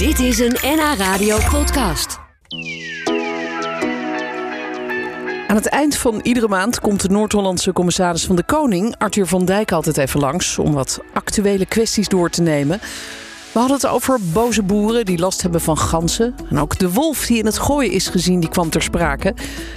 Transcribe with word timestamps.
Dit 0.00 0.18
is 0.18 0.38
een 0.38 0.56
NH 0.62 0.94
Radio 0.98 1.38
podcast. 1.50 2.18
Aan 5.46 5.56
het 5.56 5.66
eind 5.66 5.96
van 5.96 6.20
iedere 6.22 6.48
maand 6.48 6.80
komt 6.80 7.00
de 7.00 7.08
Noord-Hollandse 7.08 7.72
commissaris 7.72 8.24
van 8.24 8.36
de 8.36 8.42
Koning, 8.42 8.94
Arthur 8.98 9.26
van 9.26 9.44
Dijk, 9.44 9.72
altijd 9.72 9.96
even 9.96 10.20
langs 10.20 10.58
om 10.58 10.72
wat 10.72 11.00
actuele 11.12 11.66
kwesties 11.66 12.08
door 12.08 12.30
te 12.30 12.42
nemen. 12.42 12.78
We 13.52 13.58
hadden 13.58 13.76
het 13.76 13.86
over 13.86 14.18
boze 14.32 14.62
boeren 14.62 15.04
die 15.04 15.18
last 15.18 15.42
hebben 15.42 15.60
van 15.60 15.78
ganzen. 15.78 16.34
En 16.50 16.58
ook 16.58 16.78
de 16.78 16.92
wolf 16.92 17.26
die 17.26 17.38
in 17.38 17.46
het 17.46 17.58
gooien 17.58 17.92
is 17.92 18.08
gezien, 18.08 18.40
die 18.40 18.50
kwam 18.50 18.70
ter 18.70 18.82
sprake. 18.82 19.34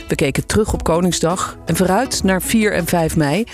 We 0.07 0.15
keken 0.15 0.45
terug 0.45 0.73
op 0.73 0.83
Koningsdag 0.83 1.57
en 1.65 1.75
vooruit 1.75 2.23
naar 2.23 2.41
4 2.41 2.73
en 2.73 2.85
5 2.85 3.15
mei. 3.15 3.45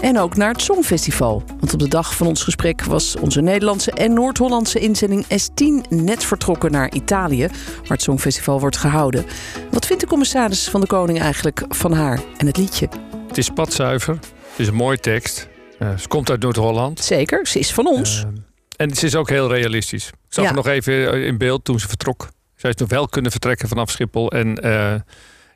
En 0.00 0.18
ook 0.18 0.36
naar 0.36 0.52
het 0.52 0.62
Songfestival. 0.62 1.42
Want 1.58 1.72
op 1.72 1.78
de 1.78 1.88
dag 1.88 2.16
van 2.16 2.26
ons 2.26 2.42
gesprek 2.42 2.84
was 2.84 3.16
onze 3.16 3.40
Nederlandse 3.40 3.90
en 3.90 4.12
Noord-Hollandse 4.12 4.78
inzending 4.78 5.24
S10 5.24 5.88
net 5.88 6.24
vertrokken 6.24 6.70
naar 6.70 6.92
Italië, 6.92 7.46
waar 7.46 7.88
het 7.88 8.02
Songfestival 8.02 8.60
wordt 8.60 8.76
gehouden. 8.76 9.24
Wat 9.70 9.86
vindt 9.86 10.02
de 10.02 10.08
commissaris 10.08 10.68
van 10.68 10.80
de 10.80 10.86
Koning 10.86 11.20
eigenlijk 11.20 11.64
van 11.68 11.92
haar 11.92 12.20
en 12.36 12.46
het 12.46 12.56
liedje? 12.56 12.88
Het 13.28 13.38
is 13.38 13.44
spatzuiver. 13.46 14.14
Het 14.14 14.58
is 14.58 14.66
een 14.66 14.74
mooie 14.74 14.98
tekst. 14.98 15.48
Uh, 15.78 15.98
ze 15.98 16.08
komt 16.08 16.30
uit 16.30 16.40
Noord-Holland. 16.40 17.00
Zeker, 17.00 17.46
ze 17.46 17.58
is 17.58 17.72
van 17.72 17.86
ons. 17.86 18.24
Uh, 18.26 18.30
en 18.76 18.94
ze 18.94 19.06
is 19.06 19.14
ook 19.14 19.28
heel 19.28 19.52
realistisch. 19.52 20.06
Ik 20.06 20.14
zag 20.28 20.44
ja. 20.44 20.52
nog 20.52 20.66
even 20.66 21.24
in 21.24 21.38
beeld 21.38 21.64
toen 21.64 21.80
ze 21.80 21.88
vertrok. 21.88 22.28
Zij 22.56 22.70
is 22.70 22.76
nog 22.76 22.88
wel 22.88 23.08
kunnen 23.08 23.30
vertrekken 23.30 23.68
vanaf 23.68 23.90
Schiphol. 23.90 24.30
En 24.30 24.66
uh, 24.66 24.94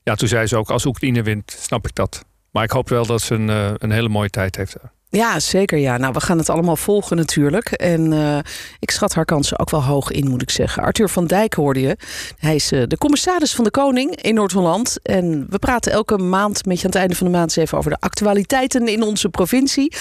ja, 0.02 0.15
toen 0.15 0.29
zei 0.29 0.46
ze 0.46 0.56
ook, 0.56 0.70
als 0.70 0.84
Oekraïne 0.84 1.23
wint, 1.23 1.56
snap 1.60 1.87
ik 1.87 1.95
dat. 1.95 2.24
Maar 2.54 2.64
ik 2.64 2.70
hoop 2.70 2.88
wel 2.88 3.06
dat 3.06 3.22
ze 3.22 3.34
een, 3.34 3.48
uh, 3.48 3.70
een 3.78 3.90
hele 3.90 4.08
mooie 4.08 4.30
tijd 4.30 4.56
heeft. 4.56 4.76
Ja, 5.08 5.40
zeker. 5.40 5.78
Ja. 5.78 5.96
Nou, 5.96 6.12
we 6.12 6.20
gaan 6.20 6.38
het 6.38 6.48
allemaal 6.48 6.76
volgen 6.76 7.16
natuurlijk. 7.16 7.70
En 7.70 8.12
uh, 8.12 8.38
ik 8.78 8.90
schat 8.90 9.14
haar 9.14 9.24
kansen 9.24 9.58
ook 9.58 9.70
wel 9.70 9.82
hoog 9.82 10.10
in, 10.10 10.28
moet 10.28 10.42
ik 10.42 10.50
zeggen. 10.50 10.82
Arthur 10.82 11.09
van 11.09 11.26
Dijk 11.26 11.54
hoorde 11.54 11.80
je. 11.80 11.96
Hij 12.38 12.54
is 12.54 12.68
de 12.68 12.96
commissaris 12.98 13.54
van 13.54 13.64
de 13.64 13.70
Koning 13.70 14.16
in 14.16 14.34
Noord-Holland. 14.34 14.98
En 15.02 15.46
we 15.51 15.59
praten 15.59 15.92
elke 15.92 16.18
maand 16.18 16.66
met 16.66 16.76
je 16.76 16.84
aan 16.84 16.90
het 16.90 17.01
einde 17.01 17.14
van 17.14 17.26
de 17.26 17.32
maand 17.32 17.45
eens 17.45 17.66
even 17.66 17.79
over 17.79 17.90
de 17.90 18.01
actualiteiten 18.01 18.88
in 18.88 19.02
onze 19.02 19.29
provincie. 19.29 19.92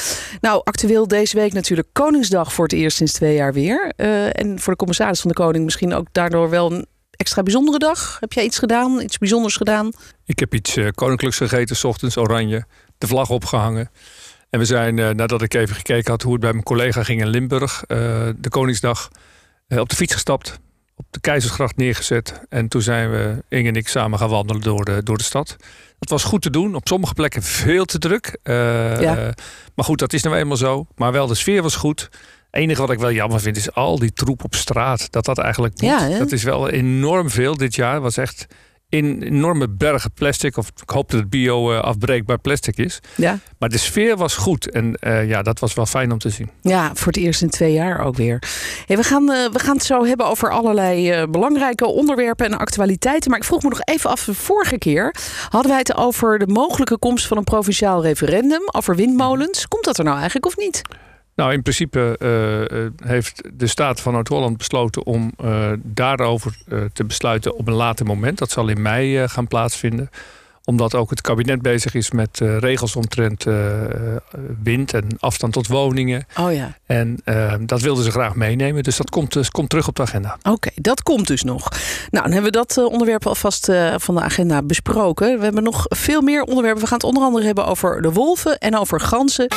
Nou, 0.42 0.62
actueel 0.64 1.08
deze 1.08 1.38
week 1.38 1.54
natuurlijk 1.54 1.88
Koningsdag 1.94 2.54
voor 2.54 2.64
het 2.64 2.74
eerst 2.74 2.98
sinds 2.98 3.14
twee 3.14 3.36
jaar 3.36 3.54
weer. 3.54 3.94
En 4.32 4.60
voor 4.60 4.74
de 4.74 4.80
commissaris 4.80 5.22
van 5.22 5.30
de 5.30 5.36
Koning 5.36 5.64
misschien 5.64 5.94
ook 5.94 6.08
daardoor 6.12 6.50
wel 6.50 6.86
extra 7.24 7.44
bijzondere 7.44 7.78
dag? 7.78 8.18
Heb 8.20 8.34
jij 8.34 8.44
iets 8.44 8.60
gedaan, 8.60 9.02
iets 9.02 9.18
bijzonders 9.18 9.56
gedaan? 9.56 9.92
Ik 10.26 10.40
heb 10.40 10.54
iets 10.54 10.78
uh, 10.78 10.88
koninklijks 10.96 11.38
gegeten, 11.38 11.76
s 11.76 11.84
ochtends 11.84 12.18
oranje, 12.18 12.66
de 12.98 13.08
vlag 13.08 13.30
opgehangen. 13.30 13.90
En 14.50 14.60
we 14.60 14.66
zijn, 14.66 14.98
uh, 14.98 15.10
nadat 15.10 15.42
ik 15.42 15.54
even 15.54 15.76
gekeken 15.76 16.12
had 16.12 16.22
hoe 16.22 16.32
het 16.32 16.42
bij 16.42 16.52
mijn 16.52 16.64
collega 16.64 17.04
ging 17.04 17.22
in 17.22 17.28
Limburg, 17.28 17.84
uh, 17.88 17.98
de 18.38 18.50
Koningsdag, 18.50 19.10
op 19.68 19.90
de 19.90 19.96
fiets 19.96 20.14
gestapt, 20.14 20.60
op 20.96 21.06
de 21.10 21.20
Keizersgracht 21.20 21.78
neergezet. 21.78 22.42
En 22.50 22.68
toen 22.68 22.82
zijn 22.82 23.12
we, 23.12 23.44
Inge 23.50 23.68
en 23.68 23.76
ik, 23.76 23.88
samen 23.88 24.20
gaan 24.20 24.30
wandelen 24.30 24.62
door 24.62 24.86
de, 24.86 25.04
door 25.04 25.18
de 25.18 25.24
stad. 25.24 25.56
Dat 26.00 26.10
was 26.10 26.24
goed 26.24 26.42
te 26.42 26.50
doen. 26.50 26.76
Op 26.76 26.88
sommige 26.88 27.14
plekken 27.14 27.44
veel 27.44 27.86
te 27.86 27.98
druk. 27.98 28.38
Ja. 28.44 29.34
maar 29.76 29.86
goed, 29.86 30.00
dat 30.00 30.14
is 30.14 30.24
nou 30.24 30.36
eenmaal 30.36 30.58
zo. 30.58 30.88
Maar 30.96 31.12
wel, 31.12 31.28
de 31.28 31.36
sfeer 31.36 31.62
was 31.62 31.76
goed 31.76 32.10
enige 32.54 32.82
wat 32.82 32.92
ik 32.92 33.00
wel 33.00 33.12
jammer 33.12 33.40
vind 33.40 33.58
is 33.58 33.74
al 33.74 34.00
die 34.00 34.14
troep 34.14 34.44
op 34.44 34.56
straat. 34.56 35.12
Dat 35.12 35.26
dat 35.26 35.38
eigenlijk 35.38 35.82
moet. 35.82 35.90
Ja, 35.90 36.18
dat 36.18 36.32
is 36.32 36.44
wel 36.44 36.70
enorm 36.70 37.30
veel 37.30 37.58
dit 37.58 37.76
jaar. 37.76 38.02
was 38.02 38.18
echt 38.18 38.48
in 38.90 39.22
enorme 39.22 39.70
bergen 39.70 40.12
plastic. 40.14 40.58
Of 40.58 40.68
ik 40.68 40.90
hoop 40.90 41.12
dat 41.12 41.20
het 41.20 41.30
bio-afbreekbaar 41.30 42.40
plastic 42.40 42.78
is. 42.78 43.00
Ja. 43.16 43.40
Maar 43.60 43.70
de 43.70 43.78
sfeer 43.78 44.18
was 44.18 44.36
goed. 44.36 44.72
En 44.72 44.98
uh, 45.00 45.30
ja, 45.30 45.42
dat 45.42 45.60
was 45.60 45.74
wel 45.74 45.86
fijn 45.86 46.12
om 46.12 46.18
te 46.18 46.30
zien. 46.30 46.50
Ja, 46.62 46.92
voor 46.94 47.08
het 47.08 47.22
eerst 47.22 47.42
in 47.42 47.50
twee 47.50 47.74
jaar 47.74 48.06
ook 48.06 48.16
weer. 48.16 48.42
Hey, 48.86 48.98
we, 48.98 49.04
gaan, 49.04 49.32
uh, 49.32 49.50
we 49.52 49.60
gaan 49.60 49.76
het 49.76 49.86
zo 49.86 50.06
hebben 50.06 50.26
over 50.26 50.52
allerlei 50.52 51.22
uh, 51.22 51.28
belangrijke 51.30 51.86
onderwerpen 51.86 52.46
en 52.46 52.58
actualiteiten. 52.58 53.30
Maar 53.30 53.40
ik 53.40 53.46
vroeg 53.46 53.64
me 53.64 53.70
nog 53.70 53.82
even 53.84 54.10
af. 54.10 54.24
De 54.24 54.34
vorige 54.34 54.78
keer 54.78 55.16
hadden 55.50 55.72
wij 55.72 55.80
het 55.80 55.96
over 55.96 56.40
de 56.40 56.48
mogelijke 56.48 56.98
komst 56.98 57.28
van 57.28 57.38
een 57.38 57.44
provinciaal 57.44 58.02
referendum. 58.02 58.62
Over 58.72 58.96
windmolens. 58.96 59.68
Komt 59.68 59.84
dat 59.84 59.98
er 59.98 60.04
nou 60.04 60.16
eigenlijk 60.16 60.46
of 60.46 60.58
niet? 60.58 60.82
Nou, 61.36 61.54
in 61.54 61.62
principe 61.62 62.16
uh, 62.20 63.08
heeft 63.08 63.44
de 63.54 63.68
staat 63.68 64.02
van 64.02 64.14
Noord-Holland 64.14 64.58
besloten 64.58 65.06
om 65.06 65.32
uh, 65.44 65.72
daarover 65.84 66.58
te 66.94 67.04
besluiten 67.04 67.56
op 67.56 67.68
een 67.68 67.74
later 67.74 68.06
moment. 68.06 68.38
Dat 68.38 68.52
zal 68.52 68.68
in 68.68 68.82
mei 68.82 69.28
gaan 69.28 69.48
plaatsvinden. 69.48 70.10
Omdat 70.66 70.96
ook 70.96 71.10
het 71.10 71.22
kabinet 71.22 71.62
bezig 71.62 71.94
is 71.94 72.12
met 72.12 72.40
regels 72.40 72.96
omtrent 72.96 73.46
wind 74.64 74.94
en 74.94 75.08
afstand 75.20 75.54
tot 75.54 75.68
woningen. 75.68 76.26
Oh 76.40 76.54
ja. 76.54 76.78
En 76.86 77.20
dat 77.66 77.82
wilden 77.82 78.04
ze 78.04 78.12
graag 78.12 78.36
meenemen. 78.36 78.84
Dus 78.84 78.98
dat 78.98 79.10
komt, 79.10 79.34
dus, 79.34 79.50
komt 79.50 79.70
terug 79.70 79.88
op 79.88 79.96
de 79.96 80.02
agenda. 80.02 80.38
Oké, 80.44 80.70
dat 80.76 81.04
komt 81.04 81.28
dus 81.28 81.44
nog. 81.44 81.70
Nou, 82.10 82.24
dan 82.24 82.34
hebben 82.34 82.52
we 82.52 82.58
dat 82.58 82.78
onderwerp 82.78 83.28
alvast 83.28 83.72
van 83.98 84.16
de 84.16 84.22
agenda 84.22 84.62
besproken. 84.62 85.38
We 85.38 85.44
hebben 85.44 85.64
nog 85.64 85.86
veel 85.90 86.22
meer 86.22 86.44
onderwerpen. 86.44 86.82
We 86.82 86.88
gaan 86.88 86.98
het 86.98 87.08
onder 87.08 87.24
andere 87.24 87.46
hebben 87.46 87.66
over 87.66 88.02
de 88.02 88.12
wolven 88.12 88.58
en 88.58 88.78
over 88.78 89.00
ganzen. 89.00 89.48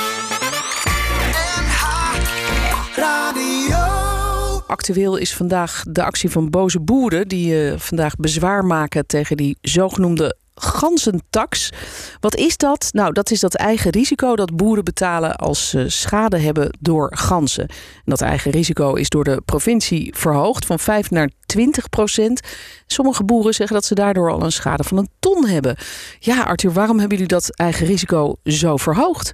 Actueel 4.67 5.17
is 5.17 5.35
vandaag 5.35 5.85
de 5.89 6.05
actie 6.05 6.31
van 6.31 6.51
boze 6.51 6.81
boeren 6.81 7.29
die 7.29 7.71
uh, 7.71 7.79
vandaag 7.79 8.17
bezwaar 8.17 8.65
maken 8.65 9.07
tegen 9.07 9.37
die 9.37 9.57
zogenoemde 9.61 10.37
ganzentax. 10.55 11.73
Wat 12.21 12.35
is 12.37 12.57
dat? 12.57 12.89
Nou, 12.93 13.13
dat 13.13 13.31
is 13.31 13.41
dat 13.41 13.55
eigen 13.55 13.91
risico 13.91 14.37
dat 14.37 14.57
boeren 14.57 14.85
betalen 14.85 15.37
als 15.37 15.69
ze 15.69 15.89
schade 15.89 16.39
hebben 16.39 16.77
door 16.81 17.17
ganzen. 17.17 17.69
En 17.69 18.05
dat 18.05 18.21
eigen 18.21 18.51
risico 18.51 18.95
is 18.95 19.09
door 19.09 19.25
de 19.25 19.43
provincie 19.45 20.15
verhoogd 20.17 20.67
van 20.67 20.79
5 20.79 21.11
naar 21.11 21.31
20 21.47 21.89
procent. 21.89 22.41
Sommige 22.87 23.25
boeren 23.25 23.55
zeggen 23.55 23.77
dat 23.77 23.85
ze 23.85 23.95
daardoor 23.95 24.31
al 24.31 24.43
een 24.43 24.53
schade 24.53 24.85
van 24.85 24.99
een 24.99 25.09
ton 25.19 25.47
hebben. 25.47 25.77
Ja, 26.19 26.43
Arthur, 26.43 26.73
waarom 26.73 26.99
hebben 26.99 27.19
jullie 27.19 27.33
dat 27.33 27.57
eigen 27.57 27.87
risico 27.87 28.37
zo 28.45 28.77
verhoogd? 28.77 29.33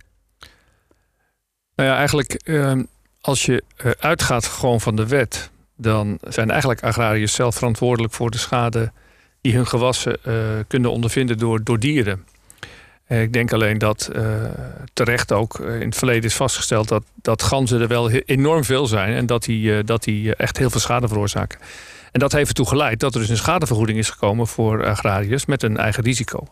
Nou 1.74 1.88
ja, 1.88 1.96
eigenlijk 1.96 2.40
uh, 2.44 2.72
als 3.22 3.44
je 3.44 3.62
uh, 3.84 3.92
uitgaat 3.98 4.46
gewoon 4.46 4.80
van 4.80 4.96
de 4.96 5.06
wet, 5.06 5.50
dan 5.76 6.18
zijn 6.22 6.50
eigenlijk 6.50 6.82
agrariërs 6.82 7.34
zelf 7.34 7.54
verantwoordelijk 7.54 8.12
voor 8.12 8.30
de 8.30 8.38
schade 8.38 8.92
die 9.40 9.54
hun 9.54 9.66
gewassen 9.66 10.16
uh, 10.26 10.34
kunnen 10.66 10.90
ondervinden 10.90 11.38
door, 11.38 11.64
door 11.64 11.78
dieren. 11.78 12.24
ik 13.08 13.32
denk 13.32 13.52
alleen 13.52 13.78
dat 13.78 14.10
terecht 14.92 15.32
ook 15.32 15.58
in 15.58 15.88
het 15.88 15.96
verleden 15.96 16.24
is 16.24 16.34
vastgesteld 16.34 16.88
dat, 16.88 17.04
dat 17.14 17.42
ganzen 17.42 17.80
er 17.80 17.88
wel 17.88 18.10
enorm 18.10 18.64
veel 18.64 18.86
zijn 18.86 19.14
en 19.14 19.26
dat 19.26 19.42
die, 19.42 19.84
dat 19.84 20.02
die 20.02 20.36
echt 20.36 20.58
heel 20.58 20.70
veel 20.70 20.80
schade 20.80 21.08
veroorzaken. 21.08 21.58
En 22.12 22.20
dat 22.20 22.32
heeft 22.32 22.48
ertoe 22.48 22.68
geleid 22.68 23.00
dat 23.00 23.14
er 23.14 23.20
dus 23.20 23.28
een 23.28 23.36
schadevergoeding 23.36 23.98
is 23.98 24.10
gekomen 24.10 24.46
voor 24.46 24.86
agrariërs 24.86 25.46
met 25.46 25.62
een 25.62 25.76
eigen 25.76 26.02
risico. 26.02 26.46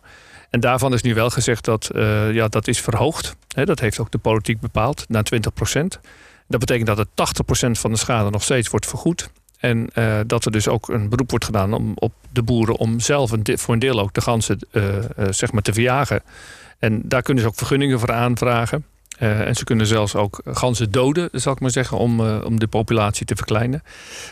En 0.50 0.60
daarvan 0.60 0.92
is 0.92 1.02
nu 1.02 1.14
wel 1.14 1.30
gezegd 1.30 1.64
dat 1.64 1.90
ja, 2.32 2.48
dat 2.48 2.68
is 2.68 2.80
verhoogd. 2.80 3.36
He, 3.54 3.64
dat 3.64 3.80
heeft 3.80 3.98
ook 3.98 4.10
de 4.10 4.18
politiek 4.18 4.60
bepaald 4.60 5.04
naar 5.08 5.22
20 5.22 5.52
procent. 5.52 6.00
Dat 6.50 6.60
betekent 6.60 6.86
dat 6.86 6.98
het 6.98 7.08
80% 7.08 7.70
van 7.70 7.90
de 7.90 7.98
schade 7.98 8.30
nog 8.30 8.42
steeds 8.42 8.68
wordt 8.68 8.86
vergoed. 8.86 9.30
En 9.58 9.88
uh, 9.94 10.20
dat 10.26 10.44
er 10.44 10.52
dus 10.52 10.68
ook 10.68 10.88
een 10.88 11.08
beroep 11.08 11.30
wordt 11.30 11.44
gedaan 11.44 11.72
om, 11.72 11.92
op 11.94 12.12
de 12.32 12.42
boeren 12.42 12.76
om 12.76 13.00
zelf 13.00 13.30
een, 13.30 13.58
voor 13.58 13.74
een 13.74 13.80
deel 13.80 14.00
ook 14.00 14.12
de 14.12 14.20
ganzen 14.20 14.58
uh, 14.72 14.94
uh, 14.94 15.00
zeg 15.30 15.52
maar 15.52 15.62
te 15.62 15.72
verjagen. 15.72 16.22
En 16.78 17.02
daar 17.04 17.22
kunnen 17.22 17.42
ze 17.42 17.48
ook 17.48 17.56
vergunningen 17.56 17.98
voor 17.98 18.12
aanvragen. 18.12 18.84
Uh, 19.22 19.46
en 19.46 19.54
ze 19.54 19.64
kunnen 19.64 19.86
zelfs 19.86 20.14
ook 20.14 20.40
ganzen 20.44 20.90
doden, 20.90 21.28
zal 21.32 21.52
ik 21.52 21.60
maar 21.60 21.70
zeggen, 21.70 21.98
om, 21.98 22.20
uh, 22.20 22.44
om 22.44 22.58
de 22.58 22.66
populatie 22.66 23.26
te 23.26 23.36
verkleinen. 23.36 23.82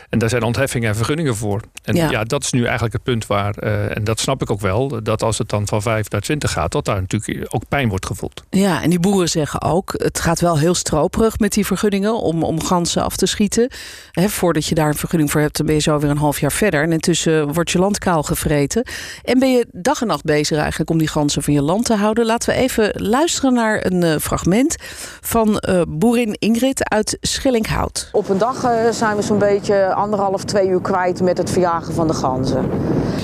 En 0.09 0.19
daar 0.19 0.29
zijn 0.29 0.43
ontheffingen 0.43 0.89
en 0.89 0.95
vergunningen 0.95 1.35
voor. 1.35 1.61
En 1.83 1.95
ja, 1.95 2.09
ja 2.09 2.23
dat 2.23 2.43
is 2.43 2.51
nu 2.51 2.63
eigenlijk 2.63 2.93
het 2.93 3.03
punt 3.03 3.27
waar, 3.27 3.63
uh, 3.63 3.95
en 3.97 4.03
dat 4.03 4.19
snap 4.19 4.41
ik 4.41 4.51
ook 4.51 4.61
wel, 4.61 5.03
dat 5.03 5.23
als 5.23 5.37
het 5.37 5.49
dan 5.49 5.67
van 5.67 5.81
5 5.81 6.09
naar 6.09 6.21
20 6.21 6.51
gaat, 6.51 6.71
dat 6.71 6.85
daar 6.85 7.01
natuurlijk 7.01 7.55
ook 7.55 7.67
pijn 7.67 7.89
wordt 7.89 8.05
gevoeld. 8.05 8.43
Ja, 8.49 8.81
en 8.81 8.89
die 8.89 8.99
boeren 8.99 9.29
zeggen 9.29 9.61
ook, 9.61 9.93
het 9.97 10.19
gaat 10.19 10.39
wel 10.39 10.57
heel 10.57 10.75
stroperig 10.75 11.39
met 11.39 11.53
die 11.53 11.65
vergunningen 11.65 12.21
om, 12.21 12.43
om 12.43 12.63
ganzen 12.63 13.03
af 13.03 13.15
te 13.15 13.25
schieten. 13.25 13.71
He, 14.11 14.29
voordat 14.29 14.65
je 14.65 14.75
daar 14.75 14.87
een 14.87 14.95
vergunning 14.95 15.31
voor 15.31 15.41
hebt, 15.41 15.57
dan 15.57 15.65
ben 15.65 15.75
je 15.75 15.81
zo 15.81 15.99
weer 15.99 16.09
een 16.09 16.17
half 16.17 16.39
jaar 16.39 16.51
verder. 16.51 16.83
En 16.83 16.91
intussen 16.91 17.53
wordt 17.53 17.71
je 17.71 17.79
land 17.79 17.97
kaal 17.97 18.23
gevreten. 18.23 18.83
En 19.23 19.39
ben 19.39 19.51
je 19.51 19.67
dag 19.71 20.01
en 20.01 20.07
nacht 20.07 20.23
bezig 20.23 20.57
eigenlijk 20.57 20.89
om 20.89 20.97
die 20.97 21.07
ganzen 21.07 21.43
van 21.43 21.53
je 21.53 21.61
land 21.61 21.85
te 21.85 21.95
houden. 21.95 22.25
Laten 22.25 22.49
we 22.53 22.55
even 22.55 22.91
luisteren 22.95 23.53
naar 23.53 23.85
een 23.85 24.19
fragment 24.19 24.77
van 25.21 25.63
uh, 25.69 25.81
boerin 25.87 26.35
Ingrid 26.39 26.89
uit 26.89 27.17
Schillinghout. 27.21 28.09
Op 28.11 28.29
een 28.29 28.37
dag 28.37 28.63
uh, 28.63 28.71
zijn 28.91 29.15
we 29.15 29.21
zo'n 29.21 29.37
beetje 29.37 29.93
anderhalf, 29.93 30.43
twee 30.43 30.67
uur 30.67 30.81
kwijt 30.81 31.21
met 31.21 31.37
het 31.37 31.49
verjagen 31.49 31.93
van 31.93 32.07
de 32.07 32.13
ganzen. 32.13 32.69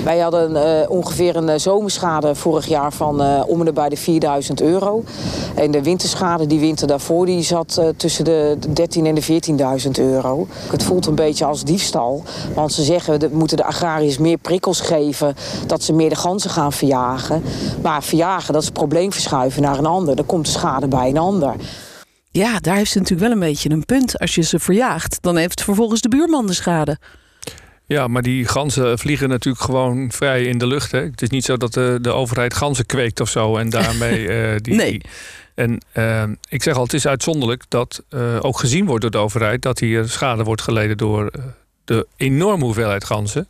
Wij 0.04 0.18
hadden 0.18 0.50
uh, 0.50 0.90
ongeveer 0.90 1.36
een 1.36 1.60
zomerschade 1.60 2.34
vorig 2.34 2.66
jaar 2.66 2.92
van 2.92 3.44
om 3.44 3.66
en 3.66 3.74
bij 3.74 3.88
de 3.88 3.96
4000 3.96 4.60
euro. 4.60 5.04
En 5.54 5.70
de 5.70 5.82
winterschade 5.82 6.46
die 6.46 6.60
winter 6.60 6.86
daarvoor 6.86 7.26
die 7.26 7.42
zat 7.42 7.80
tussen 7.96 8.24
de 8.24 8.58
13 8.72 9.06
en 9.06 9.14
de 9.14 9.24
14.000 9.84 9.90
euro. 9.90 10.46
Het 10.70 10.82
voelt 10.82 11.06
een 11.06 11.14
beetje 11.14 11.44
als 11.44 11.64
diefstal. 11.64 12.22
Want 12.54 12.72
ze 12.72 12.82
zeggen 12.82 13.20
we 13.20 13.28
moeten 13.32 13.56
de 13.56 13.64
agrariërs 13.64 14.18
meer 14.18 14.38
prikkels 14.38 14.80
geven 14.80 15.34
dat 15.66 15.82
ze 15.82 15.92
meer 15.92 16.08
de 16.08 16.16
ganzen 16.16 16.50
gaan 16.50 16.72
verjagen. 16.72 17.42
Maar 17.82 18.02
verjagen 18.02 18.52
dat 18.52 18.62
is 18.62 18.70
probleem 18.70 19.12
verschuiven 19.12 19.62
naar 19.62 19.78
een 19.78 19.86
ander. 19.86 20.16
Dan 20.16 20.26
komt 20.26 20.44
de 20.44 20.50
schade 20.50 20.88
bij 20.88 21.08
een 21.08 21.18
ander. 21.18 21.45
Ja, 22.30 22.58
daar 22.58 22.76
heeft 22.76 22.90
ze 22.90 22.98
natuurlijk 22.98 23.28
wel 23.28 23.36
een 23.36 23.48
beetje 23.48 23.70
een 23.70 23.84
punt. 23.84 24.18
Als 24.18 24.34
je 24.34 24.42
ze 24.42 24.58
verjaagt, 24.58 25.18
dan 25.20 25.36
heeft 25.36 25.62
vervolgens 25.62 26.00
de 26.00 26.08
buurman 26.08 26.46
de 26.46 26.52
schade. 26.52 26.98
Ja, 27.86 28.08
maar 28.08 28.22
die 28.22 28.46
ganzen 28.46 28.98
vliegen 28.98 29.28
natuurlijk 29.28 29.64
gewoon 29.64 30.12
vrij 30.12 30.42
in 30.42 30.58
de 30.58 30.66
lucht. 30.66 30.90
Hè? 30.90 31.00
Het 31.00 31.22
is 31.22 31.28
niet 31.28 31.44
zo 31.44 31.56
dat 31.56 31.72
de, 31.72 31.98
de 32.00 32.12
overheid 32.12 32.54
ganzen 32.54 32.86
kweekt 32.86 33.20
of 33.20 33.28
zo 33.28 33.56
en 33.56 33.70
daarmee 33.70 34.20
uh, 34.20 34.56
die. 34.62 34.74
Nee. 34.74 35.00
en 35.54 35.80
uh, 35.94 36.22
ik 36.48 36.62
zeg 36.62 36.76
al, 36.76 36.82
het 36.82 36.92
is 36.92 37.06
uitzonderlijk 37.06 37.64
dat 37.68 38.02
uh, 38.10 38.38
ook 38.40 38.58
gezien 38.58 38.86
wordt 38.86 39.02
door 39.02 39.10
de 39.10 39.18
overheid 39.18 39.62
dat 39.62 39.78
hier 39.78 40.08
schade 40.08 40.44
wordt 40.44 40.62
geleden 40.62 40.96
door 40.96 41.30
de 41.84 42.06
enorme 42.16 42.64
hoeveelheid 42.64 43.04
ganzen. 43.04 43.48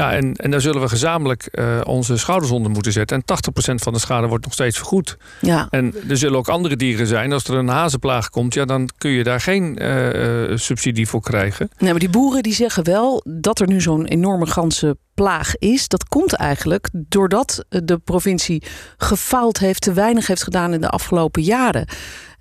Ja, 0.00 0.12
en, 0.12 0.34
en 0.34 0.50
daar 0.50 0.60
zullen 0.60 0.80
we 0.80 0.88
gezamenlijk 0.88 1.48
uh, 1.52 1.80
onze 1.84 2.16
schouders 2.16 2.50
onder 2.50 2.70
moeten 2.70 2.92
zetten. 2.92 3.22
En 3.26 3.36
80% 3.72 3.74
van 3.74 3.92
de 3.92 3.98
schade 3.98 4.26
wordt 4.26 4.44
nog 4.44 4.52
steeds 4.52 4.76
vergoed. 4.76 5.16
Ja. 5.40 5.66
En 5.70 5.94
er 6.08 6.16
zullen 6.16 6.38
ook 6.38 6.48
andere 6.48 6.76
dieren 6.76 7.06
zijn. 7.06 7.32
Als 7.32 7.44
er 7.44 7.54
een 7.54 7.68
hazenplaag 7.68 8.30
komt, 8.30 8.54
ja, 8.54 8.64
dan 8.64 8.88
kun 8.98 9.10
je 9.10 9.24
daar 9.24 9.40
geen 9.40 9.82
uh, 9.82 10.56
subsidie 10.56 11.08
voor 11.08 11.20
krijgen. 11.20 11.70
Nee, 11.78 11.90
maar 11.90 12.00
die 12.00 12.10
boeren 12.10 12.42
die 12.42 12.54
zeggen 12.54 12.84
wel 12.84 13.24
dat 13.24 13.60
er 13.60 13.66
nu 13.66 13.80
zo'n 13.80 14.06
enorme 14.06 14.46
ganzenplaag 14.46 15.56
is. 15.58 15.88
Dat 15.88 16.08
komt 16.08 16.32
eigenlijk 16.32 16.88
doordat 16.92 17.64
de 17.68 17.98
provincie 17.98 18.62
gefaald 18.96 19.58
heeft, 19.58 19.80
te 19.80 19.92
weinig 19.92 20.26
heeft 20.26 20.42
gedaan 20.42 20.72
in 20.72 20.80
de 20.80 20.88
afgelopen 20.88 21.42
jaren. 21.42 21.88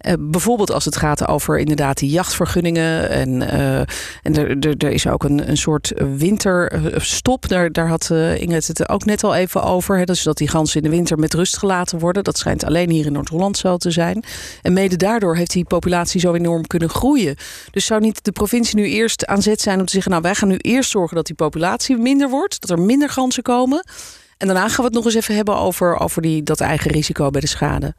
Uh, 0.07 0.13
bijvoorbeeld 0.19 0.71
als 0.71 0.85
het 0.85 0.95
gaat 0.95 1.27
over 1.27 1.59
inderdaad 1.59 1.97
die 1.97 2.09
jachtvergunningen. 2.09 3.09
En, 3.09 3.41
uh, 3.41 3.79
en 3.79 4.35
er, 4.35 4.75
er, 4.77 4.91
is 4.91 5.07
ook 5.07 5.23
een, 5.23 5.49
een 5.49 5.57
soort 5.57 5.93
winterstop. 6.17 7.47
Daar, 7.47 7.71
daar 7.71 7.87
had 7.87 8.09
Ingrid 8.37 8.67
het 8.67 8.89
ook 8.89 9.05
net 9.05 9.23
al 9.23 9.35
even 9.35 9.63
over. 9.63 9.97
Hè, 9.97 10.03
dus 10.03 10.23
dat 10.23 10.37
die 10.37 10.47
ganzen 10.47 10.77
in 10.77 10.89
de 10.89 10.95
winter 10.95 11.19
met 11.19 11.33
rust 11.33 11.57
gelaten 11.57 11.99
worden. 11.99 12.23
Dat 12.23 12.37
schijnt 12.37 12.63
alleen 12.63 12.89
hier 12.89 13.05
in 13.05 13.11
Noord-Holland 13.11 13.57
zo 13.57 13.77
te 13.77 13.91
zijn. 13.91 14.23
En 14.61 14.73
mede 14.73 14.95
daardoor 14.95 15.35
heeft 15.35 15.51
die 15.51 15.65
populatie 15.65 16.19
zo 16.19 16.33
enorm 16.33 16.67
kunnen 16.67 16.89
groeien. 16.89 17.35
Dus 17.71 17.85
zou 17.85 18.01
niet 18.01 18.23
de 18.23 18.31
provincie 18.31 18.75
nu 18.75 18.85
eerst 18.85 19.25
aan 19.25 19.41
zet 19.41 19.61
zijn 19.61 19.79
om 19.79 19.85
te 19.85 19.91
zeggen... 19.91 20.11
nou, 20.11 20.23
wij 20.23 20.35
gaan 20.35 20.47
nu 20.47 20.57
eerst 20.57 20.89
zorgen 20.89 21.15
dat 21.15 21.25
die 21.25 21.35
populatie 21.35 21.97
minder 21.97 22.29
wordt. 22.29 22.61
Dat 22.61 22.69
er 22.69 22.79
minder 22.79 23.09
ganzen 23.09 23.43
komen. 23.43 23.83
En 24.37 24.47
daarna 24.47 24.67
gaan 24.67 24.77
we 24.77 24.83
het 24.83 24.93
nog 24.93 25.05
eens 25.05 25.13
even 25.13 25.35
hebben 25.35 25.55
over, 25.55 25.99
over 25.99 26.21
die, 26.21 26.43
dat 26.43 26.59
eigen 26.59 26.91
risico 26.91 27.29
bij 27.29 27.41
de 27.41 27.47
schade. 27.47 27.95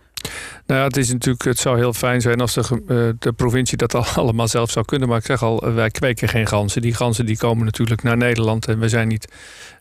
Nou 0.66 0.80
ja, 0.80 0.86
het, 0.86 0.96
is 0.96 1.12
natuurlijk, 1.12 1.44
het 1.44 1.58
zou 1.58 1.76
heel 1.78 1.92
fijn 1.92 2.20
zijn 2.20 2.40
als 2.40 2.54
de, 2.54 2.62
uh, 2.70 3.08
de 3.18 3.32
provincie 3.32 3.76
dat 3.76 3.94
al 3.94 4.04
allemaal 4.22 4.48
zelf 4.48 4.70
zou 4.70 4.84
kunnen. 4.84 5.08
Maar 5.08 5.18
ik 5.18 5.24
zeg 5.24 5.42
al, 5.42 5.72
wij 5.74 5.90
kweken 5.90 6.28
geen 6.28 6.46
ganzen. 6.46 6.82
Die 6.82 6.94
ganzen 6.94 7.26
die 7.26 7.36
komen 7.36 7.64
natuurlijk 7.64 8.02
naar 8.02 8.16
Nederland. 8.16 8.68
En 8.68 8.78
we 8.78 8.88
zijn 8.88 9.08
niet. 9.08 9.28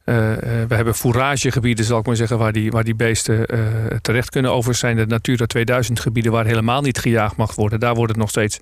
Uh, 0.05 0.15
we 0.67 0.75
hebben 0.75 0.95
fouragegebieden, 0.95 1.85
zal 1.85 1.99
ik 1.99 2.05
maar 2.05 2.15
zeggen, 2.15 2.37
waar 2.37 2.51
die, 2.51 2.71
waar 2.71 2.83
die 2.83 2.95
beesten 2.95 3.45
terecht 4.01 4.29
kunnen. 4.29 4.51
Overigens 4.51 4.79
zijn 4.79 4.95
de 4.95 5.05
Natura 5.05 5.45
2000 5.45 5.99
gebieden 5.99 6.31
waar 6.31 6.45
helemaal 6.45 6.81
niet 6.81 6.97
gejaagd 6.97 7.35
mag 7.35 7.55
worden. 7.55 7.79
Daar 7.79 7.95
wordt 7.95 8.11
het 8.11 8.19
nog 8.19 8.29
steeds 8.29 8.59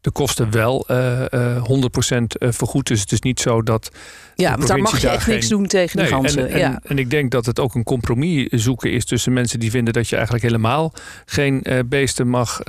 de 0.00 0.10
kosten 0.10 0.50
wel 0.50 0.86
uh, 0.90 1.20
uh, 1.30 1.56
100% 1.56 2.22
vergoed. 2.38 2.86
Dus 2.86 3.00
het 3.00 3.12
is 3.12 3.20
niet 3.20 3.40
zo 3.40 3.62
dat. 3.62 3.90
Ja, 4.34 4.56
want 4.56 4.68
daar 4.68 4.78
mag 4.78 5.00
je 5.00 5.08
echt 5.08 5.22
geen... 5.22 5.34
niks 5.34 5.48
doen 5.48 5.66
tegen 5.66 5.98
nee, 5.98 6.06
de 6.06 6.12
ganzen. 6.12 6.48
En, 6.48 6.52
en, 6.52 6.58
ja. 6.58 6.80
en, 6.84 6.98
ik 6.98 7.10
denk 7.10 7.30
dat 7.30 7.46
het 7.46 7.60
ook 7.60 7.74
een 7.74 7.84
compromis 7.84 8.46
zoeken 8.50 8.92
is 8.92 9.04
tussen 9.04 9.32
mensen 9.32 9.60
die 9.60 9.70
vinden 9.70 9.92
dat 9.92 10.08
je 10.08 10.14
eigenlijk 10.14 10.44
helemaal 10.44 10.92
geen 11.24 11.60
uh, 11.62 11.78
beesten 11.86 12.28
mag 12.28 12.60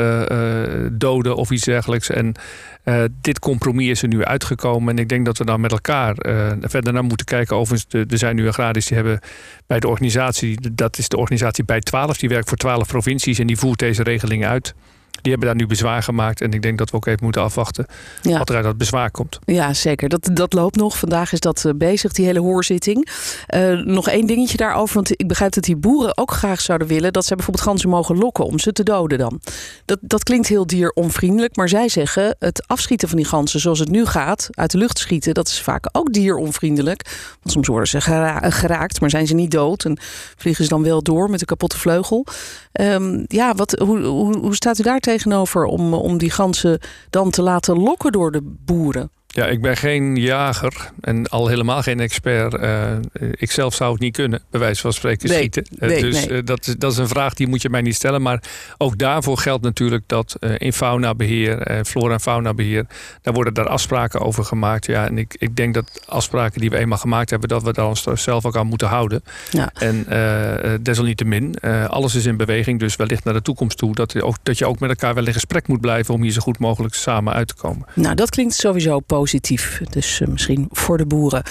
doden 0.92 1.36
of 1.36 1.52
iets 1.52 1.64
dergelijks. 1.64 2.10
En 2.10 2.34
dit 3.22 3.40
compromis 3.40 3.88
is 3.88 4.02
er 4.02 4.08
nu 4.08 4.24
uitgekomen. 4.24 4.94
En 4.94 5.00
ik 5.00 5.10
denk 5.10 5.26
dat 5.26 5.38
we 5.38 5.46
dan 5.46 5.62
met 5.62 5.72
elkaar 5.72 6.16
verder 6.62 6.94
naar 6.94 7.04
moeten 7.04 7.26
kijken. 7.26 7.56
Overigens, 7.56 8.12
er 8.12 8.18
zijn 8.18 8.36
nu 8.36 8.48
agrariërs 8.48 8.86
die 8.86 8.98
hebben 8.98 9.20
bij 9.68 9.80
de 9.80 9.88
organisatie, 9.88 10.74
dat 10.74 10.98
is 10.98 11.08
de 11.08 11.18
organisatie 11.18 11.64
bij 11.64 11.80
12, 11.80 12.18
die 12.18 12.30
werkt 12.30 12.50
voor 12.50 12.58
12 12.58 12.88
provincies 12.88 13.40
en 13.40 13.48
die 13.48 13.58
voert 13.58 13.80
deze 13.80 14.04
regeling 14.04 14.46
uit. 14.46 14.74
Die 15.22 15.32
hebben 15.32 15.50
daar 15.50 15.58
nu 15.58 15.68
bezwaar 15.68 16.04
gemaakt. 16.04 16.42
En 16.42 16.52
ik 16.52 16.62
denk 16.62 16.78
dat 16.78 16.90
we 16.90 16.96
ook 16.96 17.06
even 17.06 17.24
moeten 17.24 17.42
afwachten 17.42 17.86
ja. 18.22 18.38
wat 18.38 18.50
er 18.50 18.56
uit 18.56 18.64
dat 18.64 18.78
bezwaar 18.78 19.12
komt. 19.12 19.40
Ja, 19.46 19.74
zeker. 19.74 20.10
Dat, 20.10 20.30
dat 20.34 20.54
loopt 20.54 20.76
nog. 20.76 20.98
Vandaag 20.98 21.32
is 21.32 21.40
dat 21.40 21.72
bezig, 21.76 22.12
die 22.12 22.26
hele 22.26 22.40
hoorzitting. 22.40 23.10
Uh, 23.56 23.82
nog 23.82 24.08
één 24.08 24.28
dingetje 24.28 24.58
daarover. 24.58 24.96
Want 24.96 25.12
ik 25.12 25.28
begrijp 25.28 25.54
dat 25.54 25.64
die 25.64 25.76
boeren 25.76 26.18
ook 26.18 26.32
graag 26.32 26.62
zouden 26.62 26.88
willen... 26.88 27.14
dat 27.14 27.26
ze 27.26 27.36
bijvoorbeeld 27.36 27.66
ganzen 27.66 27.90
mogen 27.90 28.18
lokken 28.18 28.46
om 28.46 28.60
ze 28.60 28.72
te 28.72 28.84
doden 28.84 29.18
dan. 29.18 29.40
Dat, 29.86 29.98
dat 30.02 30.24
klinkt 30.24 30.48
heel 30.48 30.68
dieronvriendelijk. 30.68 31.56
Maar 31.56 31.70
zij 31.70 31.90
zeggen 31.90 32.36
het 32.40 32.68
afschieten 32.68 33.08
van 33.08 33.18
die 33.18 33.26
ganzen 33.26 33.60
zoals 33.60 33.80
het 33.80 33.90
nu 33.90 34.06
gaat... 34.06 34.48
uit 34.52 34.72
de 34.72 34.78
lucht 34.78 34.98
schieten, 34.98 35.34
dat 35.34 35.48
is 35.48 35.62
vaak 35.62 35.90
ook 35.92 36.14
dieronvriendelijk. 36.14 37.04
Want 37.42 37.52
soms 37.52 37.68
worden 37.68 37.88
ze 37.88 38.02
gera 38.02 38.50
geraakt, 38.50 39.02
maar 39.02 39.10
zijn 39.10 39.28
ze 39.28 39.34
niet 39.34 39.52
dood. 39.52 39.86
En 39.86 39.98
vliegen 40.38 40.64
ze 40.64 40.70
dan 40.70 40.84
wel 40.84 41.04
door 41.04 41.30
met 41.30 41.42
een 41.42 41.48
kapotte 41.48 41.78
vleugel. 41.78 42.26
Um, 42.74 43.26
ja, 43.28 43.56
wat, 43.56 43.72
hoe, 43.72 44.00
hoe, 44.00 44.38
hoe 44.38 44.56
staat 44.56 44.80
u 44.80 44.84
daar 44.84 45.00
tegenover 45.10 45.66
om, 45.66 45.94
om 45.94 46.18
die 46.18 46.30
ganzen 46.30 46.80
dan 47.10 47.30
te 47.30 47.42
laten 47.42 47.80
lokken 47.80 48.12
door 48.12 48.32
de 48.32 48.42
boeren? 48.44 49.12
Ja, 49.40 49.46
ik 49.46 49.62
ben 49.62 49.78
geen 49.78 50.16
jager 50.16 50.92
en 51.02 51.28
al 51.28 51.48
helemaal 51.48 51.82
geen 51.82 52.00
expert. 52.00 52.54
Uh, 52.54 52.92
ik 53.32 53.52
zelf 53.52 53.74
zou 53.74 53.92
het 53.92 54.02
niet 54.02 54.14
kunnen, 54.16 54.42
bij 54.52 54.60
wijze 54.60 54.82
van 54.82 54.94
spreken, 54.94 55.28
nee, 55.30 55.38
schieten. 55.38 55.66
Nee, 55.70 56.02
dus 56.02 56.26
nee. 56.26 56.38
uh, 56.38 56.46
dat, 56.46 56.68
is, 56.68 56.76
dat 56.76 56.92
is 56.92 56.98
een 56.98 57.08
vraag 57.08 57.34
die 57.34 57.48
moet 57.48 57.62
je 57.62 57.70
mij 57.70 57.82
niet 57.82 57.96
stellen. 57.96 58.22
Maar 58.22 58.44
ook 58.78 58.98
daarvoor 58.98 59.38
geldt 59.38 59.64
natuurlijk 59.64 60.04
dat 60.08 60.36
in 60.58 60.74
faunabeheer, 60.74 61.84
flora- 61.86 62.14
en 62.14 62.20
faunabeheer... 62.20 62.86
daar 63.22 63.34
worden 63.34 63.54
daar 63.54 63.68
afspraken 63.68 64.22
over 64.22 64.44
gemaakt. 64.44 64.86
Ja, 64.86 65.06
en 65.06 65.18
ik, 65.18 65.36
ik 65.38 65.56
denk 65.56 65.74
dat 65.74 66.04
afspraken 66.06 66.62
die 66.62 66.70
we 66.70 66.78
eenmaal 66.78 66.98
gemaakt 66.98 67.30
hebben... 67.30 67.50
dat 67.50 67.64
we 67.64 67.74
daar 67.74 67.88
ons 67.88 68.04
zelf 68.14 68.46
ook 68.46 68.58
aan 68.58 68.68
moeten 68.68 68.88
houden. 68.88 69.24
Ja. 69.52 69.72
En 69.74 70.06
desalniettemin, 70.82 71.60
alles 71.88 72.16
is 72.16 72.26
in 72.26 72.38
beweging. 72.38 72.80
Dus 72.80 72.96
wellicht 72.96 73.24
naar 73.24 73.34
de 73.34 73.42
toekomst 73.42 73.78
toe... 73.78 73.96
Dat, 73.96 74.12
je 74.12 74.24
ook, 74.24 74.36
dat 74.44 74.58
je 74.58 74.66
ook 74.66 74.80
met 74.80 74.90
elkaar 74.90 75.14
wel 75.14 75.28
in 75.28 75.34
gesprek 75.34 75.68
moet 75.68 75.82
blijven... 75.82 76.14
om 76.14 76.22
hier 76.22 76.32
zo 76.32 76.42
goed 76.42 76.60
mogelijk 76.60 76.94
samen 76.94 77.34
uit 77.34 77.48
te 77.48 77.56
komen. 77.56 77.86
Nou, 77.94 78.16
dat 78.16 78.30
klinkt 78.30 78.54
sowieso 78.54 79.00
positief. 79.00 79.28
Dus 79.90 80.20
uh, 80.20 80.28
misschien 80.28 80.68
voor 80.72 80.98
de 80.98 81.06
boeren. 81.06 81.44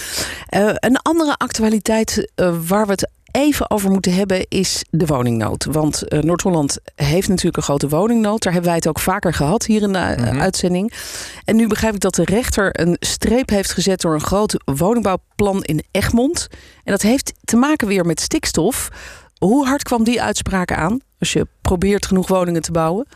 Uh, 0.51 0.71
een 0.75 0.97
andere 0.97 1.37
actualiteit 1.37 2.31
uh, 2.37 2.57
waar 2.67 2.85
we 2.87 2.93
het 2.93 3.11
even 3.31 3.71
over 3.71 3.91
moeten 3.91 4.15
hebben 4.15 4.47
is 4.49 4.85
de 4.91 5.07
woningnood. 5.07 5.65
Want 5.65 6.03
Noord-Holland 6.23 6.79
heeft 6.95 7.29
natuurlijk 7.29 7.57
een 7.57 7.63
grote 7.63 7.89
woningnood. 7.89 8.43
Daar 8.43 8.53
hebben 8.53 8.71
wij 8.71 8.79
het 8.79 8.89
ook 8.89 8.99
vaker 8.99 9.35
gehad 9.35 9.67
hier 9.67 9.83
in 9.83 9.93
de 9.93 10.15
mm 10.19 10.25
-hmm. 10.25 10.41
uitzending. 10.41 10.93
En 11.45 11.57
nu 11.57 11.67
begrijp 11.67 11.95
ik 11.95 12.01
dat 12.01 12.15
de 12.15 12.25
rechter 12.25 12.81
een 12.81 12.97
streep 13.01 13.49
heeft 13.49 13.73
gezet 13.73 14.01
door 14.01 14.15
een 14.15 14.21
groot 14.21 14.57
woningbouwplan 14.65 15.63
in 15.63 15.85
Egmond. 15.91 16.49
En 16.85 16.93
dat 16.93 17.03
heeft 17.03 17.33
te 17.45 17.57
maken 17.57 17.89
weer 17.89 18.05
met 18.05 18.21
stikstof. 18.21 18.89
Hoe 19.39 19.67
hard 19.67 19.83
kwam 19.83 20.05
die 20.05 20.23
uitspraak 20.23 20.73
aan 20.73 21.01
als 21.19 21.33
je 21.33 21.47
probeert 21.61 22.07
genoeg 22.07 22.29
woningen 22.29 22.63
te 22.63 22.73
bouwen? 22.73 23.07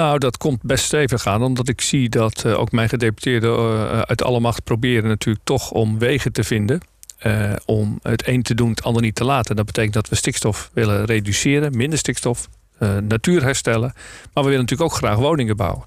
Nou, 0.00 0.18
dat 0.18 0.36
komt 0.36 0.62
best 0.62 0.84
stevig 0.84 1.26
aan, 1.26 1.42
omdat 1.42 1.68
ik 1.68 1.80
zie 1.80 2.08
dat 2.08 2.42
uh, 2.46 2.58
ook 2.58 2.72
mijn 2.72 2.88
gedeputeerden 2.88 3.50
uh, 3.50 4.00
uit 4.00 4.22
alle 4.22 4.40
macht 4.40 4.64
proberen 4.64 5.08
natuurlijk 5.08 5.44
toch 5.44 5.70
om 5.70 5.98
wegen 5.98 6.32
te 6.32 6.44
vinden. 6.44 6.80
Om 7.64 7.98
het 8.02 8.28
een 8.28 8.42
te 8.42 8.54
doen, 8.54 8.70
het 8.70 8.82
ander 8.82 9.02
niet 9.02 9.14
te 9.14 9.24
laten. 9.24 9.56
Dat 9.56 9.66
betekent 9.66 9.94
dat 9.94 10.08
we 10.08 10.16
stikstof 10.16 10.70
willen 10.72 11.04
reduceren, 11.04 11.76
minder 11.76 11.98
stikstof, 11.98 12.48
natuur 13.00 13.42
herstellen. 13.42 13.92
Maar 14.32 14.44
we 14.44 14.50
willen 14.50 14.60
natuurlijk 14.60 14.90
ook 14.90 14.96
graag 14.96 15.16
woningen 15.16 15.56
bouwen. 15.56 15.84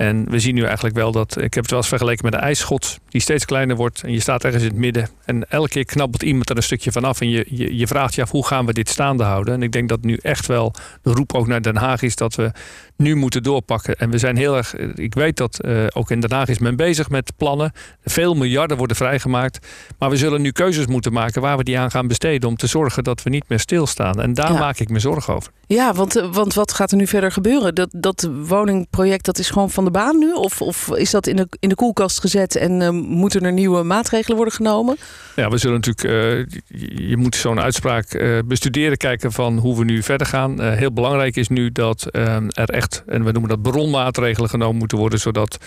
En 0.00 0.30
we 0.30 0.38
zien 0.38 0.54
nu 0.54 0.62
eigenlijk 0.62 0.96
wel 0.96 1.12
dat, 1.12 1.36
ik 1.36 1.54
heb 1.54 1.62
het 1.62 1.70
wel 1.70 1.78
eens 1.78 1.88
vergeleken 1.88 2.24
met 2.24 2.34
een 2.34 2.40
ijsschot, 2.40 2.98
die 3.08 3.20
steeds 3.20 3.44
kleiner 3.44 3.76
wordt. 3.76 4.02
En 4.02 4.12
je 4.12 4.20
staat 4.20 4.44
ergens 4.44 4.62
in 4.62 4.68
het 4.68 4.78
midden. 4.78 5.08
En 5.24 5.50
elke 5.50 5.68
keer 5.68 5.84
knabbelt 5.84 6.22
iemand 6.22 6.50
er 6.50 6.56
een 6.56 6.62
stukje 6.62 6.92
van 6.92 7.04
af. 7.04 7.20
En 7.20 7.28
je, 7.28 7.46
je, 7.48 7.76
je 7.76 7.86
vraagt 7.86 8.14
je 8.14 8.22
af, 8.22 8.30
hoe 8.30 8.46
gaan 8.46 8.66
we 8.66 8.72
dit 8.72 8.88
staande 8.88 9.24
houden? 9.24 9.54
En 9.54 9.62
ik 9.62 9.72
denk 9.72 9.88
dat 9.88 10.02
nu 10.02 10.18
echt 10.22 10.46
wel 10.46 10.74
de 11.02 11.12
roep 11.12 11.34
ook 11.34 11.46
naar 11.46 11.62
Den 11.62 11.76
Haag 11.76 12.02
is 12.02 12.16
dat 12.16 12.34
we 12.34 12.52
nu 12.96 13.14
moeten 13.14 13.42
doorpakken. 13.42 13.96
En 13.96 14.10
we 14.10 14.18
zijn 14.18 14.36
heel 14.36 14.56
erg, 14.56 14.76
ik 14.94 15.14
weet 15.14 15.36
dat 15.36 15.58
uh, 15.64 15.86
ook 15.92 16.10
in 16.10 16.20
Den 16.20 16.32
Haag 16.32 16.48
is 16.48 16.58
men 16.58 16.76
bezig 16.76 17.08
met 17.08 17.32
plannen. 17.36 17.72
Veel 18.04 18.34
miljarden 18.34 18.76
worden 18.76 18.96
vrijgemaakt. 18.96 19.66
Maar 19.98 20.10
we 20.10 20.16
zullen 20.16 20.42
nu 20.42 20.50
keuzes 20.50 20.86
moeten 20.86 21.12
maken 21.12 21.42
waar 21.42 21.56
we 21.56 21.64
die 21.64 21.78
aan 21.78 21.90
gaan 21.90 22.06
besteden. 22.06 22.48
Om 22.48 22.56
te 22.56 22.66
zorgen 22.66 23.04
dat 23.04 23.22
we 23.22 23.30
niet 23.30 23.48
meer 23.48 23.60
stilstaan. 23.60 24.20
En 24.20 24.34
daar 24.34 24.52
ja. 24.52 24.58
maak 24.58 24.78
ik 24.78 24.88
me 24.88 24.98
zorgen 24.98 25.34
over. 25.34 25.52
Ja, 25.66 25.92
want, 25.92 26.12
want 26.32 26.54
wat 26.54 26.72
gaat 26.72 26.90
er 26.90 26.96
nu 26.96 27.06
verder 27.06 27.32
gebeuren? 27.32 27.74
Dat, 27.74 27.88
dat 27.96 28.30
woningproject 28.46 29.24
dat 29.24 29.38
is 29.38 29.50
gewoon 29.50 29.70
van 29.70 29.84
baan 29.90 30.18
nu? 30.18 30.32
Of, 30.32 30.60
of 30.60 30.96
is 30.96 31.10
dat 31.10 31.26
in 31.26 31.36
de, 31.36 31.48
in 31.58 31.68
de 31.68 31.74
koelkast 31.74 32.20
gezet 32.20 32.56
en 32.56 32.80
uh, 32.80 32.88
moeten 32.90 33.42
er 33.42 33.52
nieuwe 33.52 33.82
maatregelen 33.82 34.36
worden 34.36 34.54
genomen? 34.54 34.96
Ja, 35.36 35.48
we 35.48 35.58
zullen 35.58 35.80
natuurlijk, 35.80 36.06
uh, 36.06 37.08
je 37.08 37.16
moet 37.16 37.36
zo'n 37.36 37.60
uitspraak 37.60 38.14
uh, 38.14 38.38
bestuderen, 38.44 38.96
kijken 38.96 39.32
van 39.32 39.58
hoe 39.58 39.78
we 39.78 39.84
nu 39.84 40.02
verder 40.02 40.26
gaan. 40.26 40.62
heel 40.62 40.92
belangrijk 40.92 41.36
is 41.36 41.48
nu 41.48 41.72
dat 41.72 42.06
er 42.10 42.70
echt, 42.70 43.02
en 43.06 43.24
we 43.24 43.32
noemen 43.32 43.50
dat 43.50 43.62
bronmaatregelen 43.62 44.50
genomen 44.50 44.76
moeten 44.76 44.98
worden, 44.98 45.20
zodat 45.20 45.58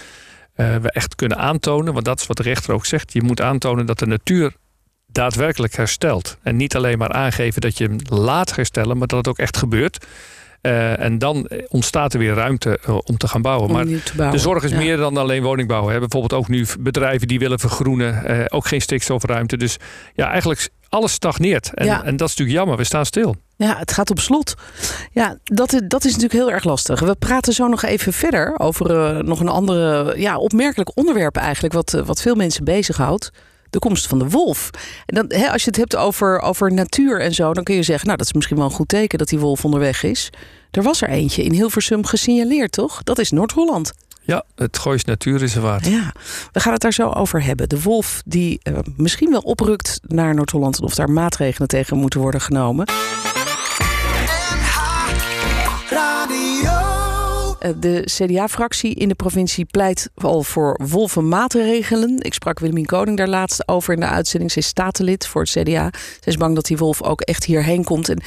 we 0.56 0.92
echt 0.92 1.16
kunnen 1.16 1.38
aantonen, 1.38 1.94
want 1.94 2.06
dat 2.06 2.20
is 2.20 2.28
wat 2.28 2.38
de 2.38 2.44
rechter 2.44 2.74
ook 2.74 2.86
zegt, 2.86 3.14
je 3.14 3.24
moet 3.24 3.42
aantonen 3.42 3.86
dat 3.86 4.00
de 4.00 4.06
natuur 4.06 4.54
daadwerkelijk 5.08 5.76
herstelt. 5.76 6.38
En 6.42 6.56
niet 6.56 6.76
alleen 6.76 6.98
maar 6.98 7.12
aangeven 7.12 7.62
dat 7.62 7.78
je 7.78 7.84
hem 7.84 7.98
laat 8.04 8.56
herstellen, 8.56 8.98
maar 8.98 9.08
dat 9.08 9.18
het 9.18 9.28
ook 9.28 9.38
echt 9.38 9.58
gebeurt. 9.58 10.06
Uh, 10.66 11.00
en 11.00 11.18
dan 11.18 11.50
ontstaat 11.70 12.14
er 12.14 12.20
weer 12.20 12.34
ruimte 12.34 12.80
uh, 12.90 12.98
om 13.04 13.18
te 13.18 13.28
gaan 13.28 13.42
bouwen. 13.42 13.68
Om 13.68 13.74
maar 13.76 13.86
te 13.86 14.12
bouwen. 14.16 14.38
de 14.38 14.44
zorg 14.44 14.64
is 14.64 14.72
ja. 14.72 14.78
meer 14.78 14.98
dan 14.98 15.18
alleen 15.18 15.44
woningbouw. 15.44 15.88
Hè. 15.88 16.00
Bijvoorbeeld 16.00 16.34
ook 16.34 16.48
nu 16.48 16.66
bedrijven 16.80 17.28
die 17.28 17.40
willen 17.40 17.60
vergroenen. 17.60 18.24
Uh, 18.28 18.46
ook 18.48 18.68
geen 18.68 18.82
stikstofruimte. 18.82 19.58
Dus 19.58 19.78
ja, 20.14 20.30
eigenlijk 20.30 20.70
alles 20.90 21.12
stagneert. 21.14 21.74
En, 21.74 21.86
Ja. 21.86 22.04
en 22.04 22.18
dat 22.18 22.28
is 22.30 22.36
natuurlijk 22.36 22.58
jammer. 22.58 22.78
We 22.78 22.84
staan 22.84 23.06
stil. 23.06 23.36
Ja, 23.56 23.78
het 23.78 23.92
gaat 23.92 24.10
op 24.10 24.20
slot. 24.20 24.54
Ja, 25.12 25.38
dat, 25.44 25.74
is- 25.74 25.82
dat 25.88 26.06
is 26.06 26.12
natuurlijk 26.12 26.40
heel 26.40 26.52
erg 26.52 26.64
lastig. 26.64 27.00
We 27.00 27.16
praten 27.16 27.54
zo 27.54 27.68
nog 27.68 27.84
even 27.84 28.14
verder 28.14 28.60
over 28.60 28.92
eh, 29.00 29.24
nog 29.24 29.40
een 29.40 29.48
andere 29.50 30.14
ja, 30.20 30.38
opmerkelijk 30.38 30.98
onderwerp 30.98 31.36
eigenlijk, 31.38 31.74
wat, 31.74 31.94
eh, 31.94 32.02
wat 32.06 32.22
veel 32.22 32.36
mensen 32.36 32.64
bezighoudt. 32.64 33.32
De 33.74 33.80
komst 33.80 34.08
van 34.08 34.20
de 34.20 34.30
wolf. 34.30 34.70
En 35.06 35.16
dan, 35.16 35.40
hè, 35.40 35.52
als 35.52 35.64
je 35.64 35.68
het 35.68 35.78
hebt 35.78 35.96
over, 35.96 36.40
over 36.40 36.74
natuur 36.74 37.22
en 37.22 37.34
zo, 37.34 37.54
dan 37.54 37.64
kun 37.64 37.76
je 37.76 37.84
zeggen, 37.84 38.06
nou, 38.06 38.18
dat 38.18 38.28
is 38.28 38.34
misschien 38.34 38.58
wel 38.58 38.66
een 38.66 38.72
goed 38.72 38.88
teken 38.88 39.18
dat 39.18 39.30
die 39.30 39.40
wolf 39.40 39.66
onderweg 39.66 40.04
is. 40.04 40.30
Er 40.72 40.84
was 40.84 41.02
er 41.02 41.10
eentje 41.10 41.44
in 41.44 41.52
Hilversum 41.52 42.06
gesignaleerd, 42.06 42.72
toch? 42.72 43.04
Dat 43.04 43.20
is 43.20 43.32
Noord-Holland. 43.32 43.94
Ja, 44.22 44.44
het 44.56 44.78
Goois 44.78 45.04
Natuurreservaat. 45.04 45.86
Ja, 45.86 46.14
we 46.52 46.60
gaan 46.60 46.74
het 46.74 46.82
daar 46.82 46.94
zo 46.94 47.10
over 47.10 47.44
hebben. 47.44 47.70
De 47.70 47.82
wolf 47.82 48.22
die 48.26 48.60
uh, 48.64 48.78
misschien 48.98 49.30
wel 49.32 49.42
oprukt 49.42 50.00
naar 50.08 50.36
Noord-Holland... 50.36 50.82
of 50.82 50.96
daar 50.96 51.10
maatregelen 51.10 51.68
tegen 51.68 51.98
moeten 51.98 52.20
worden 52.20 52.42
genomen. 52.42 52.86
De 57.80 58.02
CDA-fractie 58.06 58.94
in 58.94 59.08
de 59.08 59.16
provincie 59.16 59.66
pleit 59.66 60.10
al 60.16 60.44
voor 60.44 60.80
wolvenmaatregelen. 60.84 62.20
Ik 62.20 62.34
sprak 62.34 62.60
Willemien 62.60 62.86
Koning 62.86 63.18
daar 63.18 63.28
laatst 63.28 63.68
over 63.68 63.94
in 63.94 64.00
de 64.00 64.06
uitzending. 64.06 64.52
Ze 64.52 64.60
is 64.60 64.68
statenlid 64.68 65.28
voor 65.28 65.42
het 65.42 65.52
CDA. 65.52 65.90
Ze 66.20 66.30
is 66.30 66.38
bang 66.38 66.56
dat 66.56 66.66
die 66.66 66.78
wolf 66.78 67.04
ook 67.04 67.22
echt 67.22 67.44
hierheen 67.44 67.84
komt. 67.84 68.10
En 68.10 68.22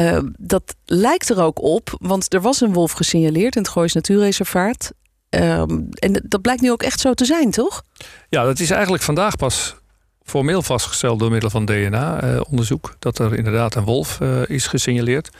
uh, 0.00 0.30
dat 0.38 0.74
lijkt 0.84 1.30
er 1.30 1.42
ook 1.42 1.62
op, 1.62 1.96
want 1.98 2.34
er 2.34 2.40
was 2.40 2.60
een 2.60 2.72
wolf 2.72 2.92
gesignaleerd 2.92 3.56
in 3.56 3.62
het 3.62 3.70
Goois 3.70 3.92
Natuurreservaat. 3.92 4.92
Um, 5.28 5.88
en 5.90 6.22
dat 6.24 6.42
blijkt 6.42 6.60
nu 6.60 6.70
ook 6.70 6.82
echt 6.82 7.00
zo 7.00 7.14
te 7.14 7.24
zijn, 7.24 7.50
toch? 7.50 7.82
Ja, 8.28 8.44
dat 8.44 8.60
is 8.60 8.70
eigenlijk 8.70 9.02
vandaag 9.02 9.36
pas 9.36 9.76
formeel 10.22 10.62
vastgesteld 10.62 11.18
door 11.18 11.30
middel 11.30 11.50
van 11.50 11.64
DNA-onderzoek. 11.64 12.88
Uh, 12.88 12.94
dat 12.98 13.18
er 13.18 13.34
inderdaad 13.34 13.74
een 13.74 13.84
wolf 13.84 14.20
is 14.46 14.66
gesignaleerd. 14.66 15.30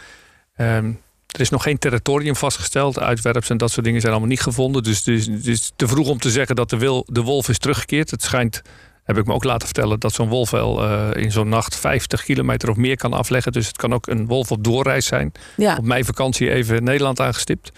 Um, 0.57 1.01
er 1.33 1.41
is 1.41 1.51
nog 1.51 1.63
geen 1.63 1.79
territorium 1.79 2.37
vastgesteld. 2.37 2.99
Uitwerps 2.99 3.51
en 3.51 3.57
dat 3.57 3.71
soort 3.71 3.85
dingen 3.85 4.01
zijn 4.01 4.13
allemaal 4.13 4.31
niet 4.31 4.41
gevonden. 4.41 4.83
Dus 4.83 4.99
het 4.99 5.09
is, 5.09 5.27
het 5.27 5.47
is 5.47 5.73
te 5.77 5.89
vroeg 5.89 6.09
om 6.09 6.19
te 6.19 6.31
zeggen 6.31 6.57
dat 6.57 6.71
de, 6.71 6.77
wil, 6.77 7.07
de 7.07 7.21
wolf 7.21 7.49
is 7.49 7.59
teruggekeerd. 7.59 8.11
Het 8.11 8.23
schijnt, 8.23 8.63
heb 9.05 9.19
ik 9.19 9.27
me 9.27 9.33
ook 9.33 9.45
laten 9.45 9.67
vertellen, 9.67 10.01
dat 10.01 10.13
zo'n 10.13 10.29
wolf 10.29 10.51
wel 10.51 10.85
uh, 10.85 11.09
in 11.15 11.33
zo'n 11.33 11.49
nacht 11.49 11.77
50 11.77 12.25
kilometer 12.25 12.71
of 12.71 12.77
meer 12.77 12.97
kan 12.97 13.13
afleggen. 13.13 13.53
Dus 13.53 13.67
het 13.67 13.77
kan 13.77 13.95
ook 13.95 14.07
een 14.07 14.27
wolf 14.27 14.51
op 14.51 14.65
doorreis 14.65 15.07
zijn. 15.07 15.33
Ja. 15.57 15.77
Op 15.77 15.85
mijn 15.85 16.05
vakantie 16.05 16.51
even 16.51 16.85
Nederland 16.85 17.21
aangestipt. 17.21 17.73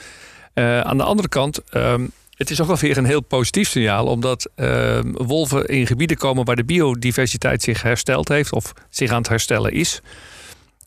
Uh, 0.54 0.80
aan 0.80 0.96
de 0.96 1.02
andere 1.04 1.28
kant, 1.28 1.60
um, 1.74 2.10
het 2.34 2.50
is 2.50 2.60
ook 2.60 2.66
wel 2.66 2.76
weer 2.76 2.96
een 2.96 3.04
heel 3.04 3.20
positief 3.20 3.68
signaal, 3.68 4.06
omdat 4.06 4.50
uh, 4.56 4.98
wolven 5.12 5.66
in 5.66 5.86
gebieden 5.86 6.16
komen 6.16 6.44
waar 6.44 6.56
de 6.56 6.64
biodiversiteit 6.64 7.62
zich 7.62 7.82
hersteld 7.82 8.28
heeft 8.28 8.52
of 8.52 8.72
zich 8.90 9.10
aan 9.10 9.18
het 9.18 9.28
herstellen 9.28 9.72
is. 9.72 10.00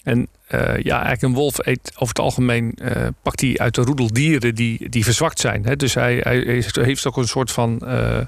En 0.07 0.27
uh, 0.51 0.61
ja, 0.77 0.95
eigenlijk 0.95 1.21
een 1.21 1.33
wolf 1.33 1.65
eet 1.65 1.91
over 1.93 2.07
het 2.07 2.19
algemeen 2.19 2.77
uh, 2.81 3.07
pakt 3.21 3.41
hij 3.41 3.57
uit 3.57 3.75
de 3.75 3.81
roedel 3.81 4.07
dieren 4.07 4.55
die, 4.55 4.89
die 4.89 5.03
verzwakt 5.03 5.39
zijn. 5.39 5.65
Hè? 5.65 5.75
Dus 5.75 5.93
hij, 5.93 6.17
hij, 6.23 6.63
heeft 6.73 7.07
ook 7.07 7.17
een 7.17 7.27
soort 7.27 7.51
van 7.51 7.81
uh, 7.83 8.19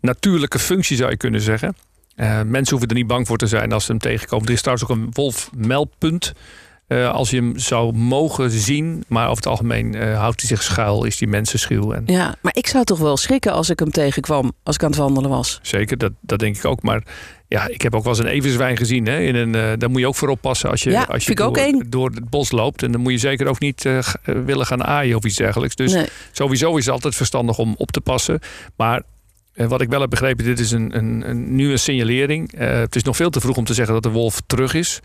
natuurlijke 0.00 0.58
functie, 0.58 0.96
zou 0.96 1.10
je 1.10 1.16
kunnen 1.16 1.40
zeggen. 1.40 1.76
mensen 2.46 2.70
hoeven 2.70 2.88
er 2.88 2.94
niet 2.94 3.06
bang 3.06 3.26
voor 3.26 3.36
te 3.36 3.46
zijn 3.46 3.72
als 3.72 3.84
ze 3.84 3.90
hem 3.90 4.00
tegenkomen. 4.00 4.46
Er 4.46 4.52
is 4.52 4.60
trouwens 4.60 4.90
ook 4.90 4.96
een 4.96 5.08
wolfmeldpunt. 5.12 6.32
Uh, 6.92 7.10
als 7.10 7.30
je 7.30 7.36
hem 7.36 7.58
zou 7.58 7.92
mogen 7.92 8.50
zien, 8.50 9.04
maar 9.08 9.24
over 9.24 9.36
het 9.36 9.46
algemeen 9.46 9.96
uh, 9.96 10.18
houdt 10.18 10.40
hij 10.40 10.48
zich 10.48 10.62
schuil, 10.62 11.04
is 11.04 11.16
die 11.16 11.28
mensenschuw. 11.28 11.92
En... 11.92 12.02
Ja, 12.06 12.34
maar 12.40 12.54
ik 12.54 12.66
zou 12.66 12.84
toch 12.84 12.98
wel 12.98 13.16
schrikken 13.16 13.52
als 13.52 13.70
ik 13.70 13.78
hem 13.78 13.90
tegenkwam, 13.90 14.52
als 14.62 14.74
ik 14.74 14.82
aan 14.82 14.90
het 14.90 14.98
wandelen 14.98 15.30
was. 15.30 15.58
Zeker, 15.62 15.98
dat, 15.98 16.12
dat 16.20 16.38
denk 16.38 16.56
ik 16.56 16.64
ook. 16.64 16.82
Maar 16.82 17.02
ja, 17.48 17.68
ik 17.68 17.82
heb 17.82 17.94
ook 17.94 18.02
wel 18.02 18.12
eens 18.12 18.22
een 18.22 18.30
everzwijn 18.30 18.76
gezien. 18.76 19.06
Hè, 19.06 19.20
in 19.20 19.34
een, 19.34 19.54
uh, 19.54 19.72
daar 19.78 19.90
moet 19.90 20.00
je 20.00 20.06
ook 20.06 20.14
voor 20.14 20.28
oppassen 20.28 20.70
als 20.70 20.82
je, 20.82 20.90
ja, 20.90 21.02
als 21.02 21.24
je 21.24 21.34
door, 21.34 21.82
door, 21.88 22.10
het 22.10 22.30
bos 22.30 22.50
loopt. 22.50 22.82
En 22.82 22.92
dan 22.92 23.00
moet 23.00 23.12
je 23.12 23.18
zeker 23.18 23.46
ook 23.46 23.60
niet 23.60 23.88
willen 24.22 24.66
gaan 24.66 24.84
aaien 24.84 25.16
of 25.16 25.24
iets 25.24 25.36
dergelijks. 25.36 25.74
Dus 25.74 25.92
nee. 25.92 26.06
sowieso 26.32 26.76
is 26.76 26.84
het 26.84 26.94
altijd 26.94 27.14
verstandig 27.14 27.58
om 27.58 27.74
op 27.78 27.90
te 27.90 28.00
passen. 28.00 28.38
Maar 28.76 29.02
wat 29.54 29.80
ik 29.80 29.88
wel 29.88 30.00
heb 30.00 30.10
begrepen, 30.10 30.44
dit 30.44 30.58
is 30.58 30.70
een, 30.70 30.96
een, 30.96 31.28
een 31.28 31.54
nieuwe 31.54 31.76
signalering. 31.76 32.52
het 32.56 32.96
is 32.96 33.02
nog 33.02 33.16
veel 33.16 33.30
te 33.30 33.40
vroeg 33.40 33.56
om 33.56 33.64
te 33.64 33.74
zeggen 33.74 33.94
dat 33.94 34.02
de 34.02 34.10
wolf 34.10 34.40
terug 34.46 34.74
is. 34.74 35.00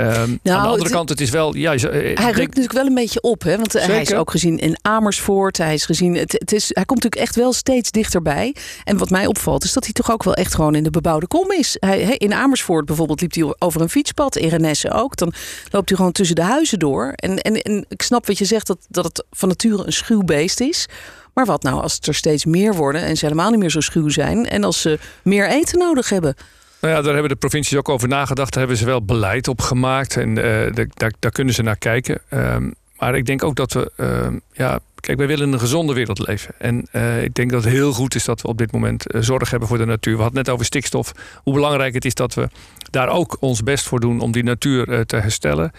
Um, 0.00 0.06
nou, 0.06 0.20
aan 0.24 0.38
de 0.42 0.52
andere 0.52 0.82
het, 0.82 0.92
kant, 0.92 1.08
het 1.08 1.20
is 1.20 1.30
wel. 1.30 1.56
Ja, 1.56 1.70
hij 1.70 1.78
denk, 1.78 2.18
rukt 2.18 2.36
natuurlijk 2.36 2.72
wel 2.72 2.86
een 2.86 2.94
beetje 2.94 3.20
op, 3.20 3.42
hè? 3.42 3.56
Want 3.56 3.72
Zeker. 3.72 3.88
hij 3.88 4.00
is 4.00 4.14
ook 4.14 4.30
gezien 4.30 4.58
in 4.58 4.78
Amersfoort. 4.82 5.58
Hij 5.58 5.74
is 5.74 5.84
gezien. 5.84 6.14
Het, 6.14 6.32
het 6.32 6.52
is, 6.52 6.70
hij 6.74 6.84
komt 6.84 7.02
natuurlijk 7.02 7.28
echt 7.28 7.36
wel 7.36 7.52
steeds 7.52 7.90
dichterbij. 7.90 8.54
En 8.84 8.96
wat 8.96 9.10
mij 9.10 9.26
opvalt, 9.26 9.64
is 9.64 9.72
dat 9.72 9.84
hij 9.84 9.92
toch 9.92 10.12
ook 10.12 10.22
wel 10.22 10.34
echt 10.34 10.54
gewoon 10.54 10.74
in 10.74 10.82
de 10.82 10.90
bebouwde 10.90 11.26
kom 11.26 11.50
is. 11.50 11.76
Hij, 11.80 12.16
in 12.16 12.32
Amersfoort 12.32 12.84
bijvoorbeeld 12.84 13.20
liep 13.20 13.34
hij 13.34 13.54
over 13.58 13.80
een 13.80 13.88
fietspad. 13.88 14.36
In 14.36 14.48
Renesse 14.48 14.90
ook. 14.90 15.16
Dan 15.16 15.32
loopt 15.70 15.88
hij 15.88 15.96
gewoon 15.96 16.12
tussen 16.12 16.36
de 16.36 16.42
huizen 16.42 16.78
door. 16.78 17.12
En, 17.14 17.38
en, 17.38 17.54
en 17.54 17.84
ik 17.88 18.02
snap 18.02 18.26
wat 18.26 18.38
je 18.38 18.44
zegt 18.44 18.66
dat, 18.66 18.78
dat 18.88 19.04
het 19.04 19.24
van 19.30 19.48
nature 19.48 19.86
een 19.86 19.92
schuw 19.92 20.22
beest 20.22 20.60
is. 20.60 20.86
Maar 21.34 21.46
wat 21.46 21.62
nou 21.62 21.82
als 21.82 21.94
het 21.94 22.06
er 22.06 22.14
steeds 22.14 22.44
meer 22.44 22.74
worden 22.74 23.00
en 23.00 23.16
ze 23.16 23.24
helemaal 23.24 23.50
niet 23.50 23.58
meer 23.58 23.70
zo 23.70 23.80
schuw 23.80 24.08
zijn 24.08 24.48
en 24.48 24.64
als 24.64 24.80
ze 24.80 24.98
meer 25.22 25.48
eten 25.48 25.78
nodig 25.78 26.08
hebben? 26.08 26.34
Nou 26.82 26.94
ja, 26.94 27.02
daar 27.02 27.12
hebben 27.12 27.30
de 27.30 27.36
provincies 27.36 27.78
ook 27.78 27.88
over 27.88 28.08
nagedacht. 28.08 28.50
Daar 28.50 28.58
hebben 28.58 28.78
ze 28.78 28.84
wel 28.84 29.04
beleid 29.04 29.48
op 29.48 29.60
gemaakt. 29.60 30.16
En 30.16 30.28
uh, 30.28 30.72
daar, 30.94 31.12
daar, 31.18 31.30
kunnen 31.30 31.54
ze 31.54 31.62
naar 31.62 31.76
kijken. 31.76 32.20
Um, 32.30 32.74
maar 32.98 33.14
ik 33.14 33.26
denk 33.26 33.42
ook 33.42 33.56
dat 33.56 33.72
we. 33.72 33.92
Uh, 33.96 34.26
ja, 34.52 34.78
kijk, 35.00 35.18
wij 35.18 35.26
willen 35.26 35.52
een 35.52 35.58
gezonde 35.58 35.92
wereld 35.92 36.26
leven. 36.26 36.54
En 36.58 36.86
uh, 36.92 37.22
ik 37.22 37.34
denk 37.34 37.50
dat 37.50 37.64
het 37.64 37.72
heel 37.72 37.92
goed 37.92 38.14
is 38.14 38.24
dat 38.24 38.42
we 38.42 38.48
op 38.48 38.58
dit 38.58 38.72
moment 38.72 39.04
zorg 39.18 39.50
hebben 39.50 39.68
voor 39.68 39.78
de 39.78 39.84
natuur. 39.84 40.16
We 40.16 40.22
hadden 40.22 40.44
net 40.44 40.52
over 40.52 40.66
stikstof. 40.66 41.12
Hoe 41.42 41.54
belangrijk 41.54 41.94
het 41.94 42.04
is 42.04 42.14
dat 42.14 42.34
we 42.34 42.48
daar 42.90 43.08
ook 43.08 43.36
ons 43.40 43.62
best 43.62 43.86
voor 43.86 44.00
doen 44.00 44.20
om 44.20 44.32
die 44.32 44.44
natuur 44.44 45.06
te 45.06 45.16
herstellen. 45.16 45.72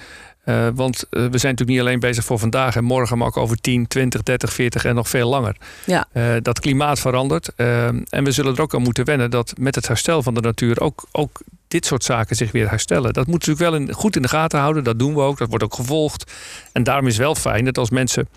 Uh, 0.45 0.67
want 0.73 0.95
uh, 0.95 1.09
we 1.09 1.37
zijn 1.37 1.51
natuurlijk 1.51 1.69
niet 1.69 1.79
alleen 1.79 1.99
bezig 1.99 2.25
voor 2.25 2.39
vandaag 2.39 2.75
en 2.75 2.83
morgen, 2.83 3.17
maar 3.17 3.27
ook 3.27 3.37
over 3.37 3.61
10, 3.61 3.87
20, 3.87 4.23
30, 4.23 4.53
40 4.53 4.85
en 4.85 4.95
nog 4.95 5.09
veel 5.09 5.29
langer. 5.29 5.55
Ja. 5.85 6.07
Uh, 6.13 6.33
dat 6.41 6.59
klimaat 6.59 6.99
verandert. 6.99 7.55
en 7.55 8.23
we 8.23 8.31
zullen 8.31 8.55
er 8.55 8.61
ook 8.61 8.73
aan 8.73 8.81
moeten 8.81 9.05
wennen 9.05 9.31
dat 9.31 9.53
met 9.57 9.75
het 9.75 9.87
herstel 9.87 10.23
van 10.23 10.33
de 10.33 10.41
natuur 10.41 10.81
ook, 10.81 11.05
ook 11.11 11.41
dit 11.67 11.85
soort 11.85 12.03
zaken 12.03 12.35
zich 12.35 12.51
weer 12.51 12.69
herstellen. 12.69 13.13
Dat 13.13 13.27
moet 13.27 13.45
natuurlijk 13.45 13.69
wel 13.69 13.79
in, 13.79 13.93
goed 13.93 14.15
in 14.15 14.21
de 14.21 14.27
gaten 14.27 14.59
houden. 14.59 14.83
Dat 14.83 14.99
doen 14.99 15.13
we 15.13 15.21
ook. 15.21 15.37
Dat 15.37 15.49
wordt 15.49 15.63
ook 15.63 15.73
gevolgd. 15.73 16.31
En 16.71 16.83
daarom 16.83 17.07
is 17.07 17.17
wel 17.17 17.35
fijn 17.35 17.65
dat 17.65 17.77
als 17.77 17.89
mensen 17.89 18.27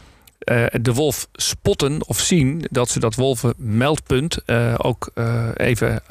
de 0.80 0.92
wolf 0.94 1.28
spotten 1.32 2.06
of 2.06 2.20
zien, 2.20 2.64
dat 2.70 2.88
ze 2.88 3.00
dat 3.00 3.14
wolvenmeldpunt 3.14 4.48
ook 4.76 5.10
even 5.54 6.02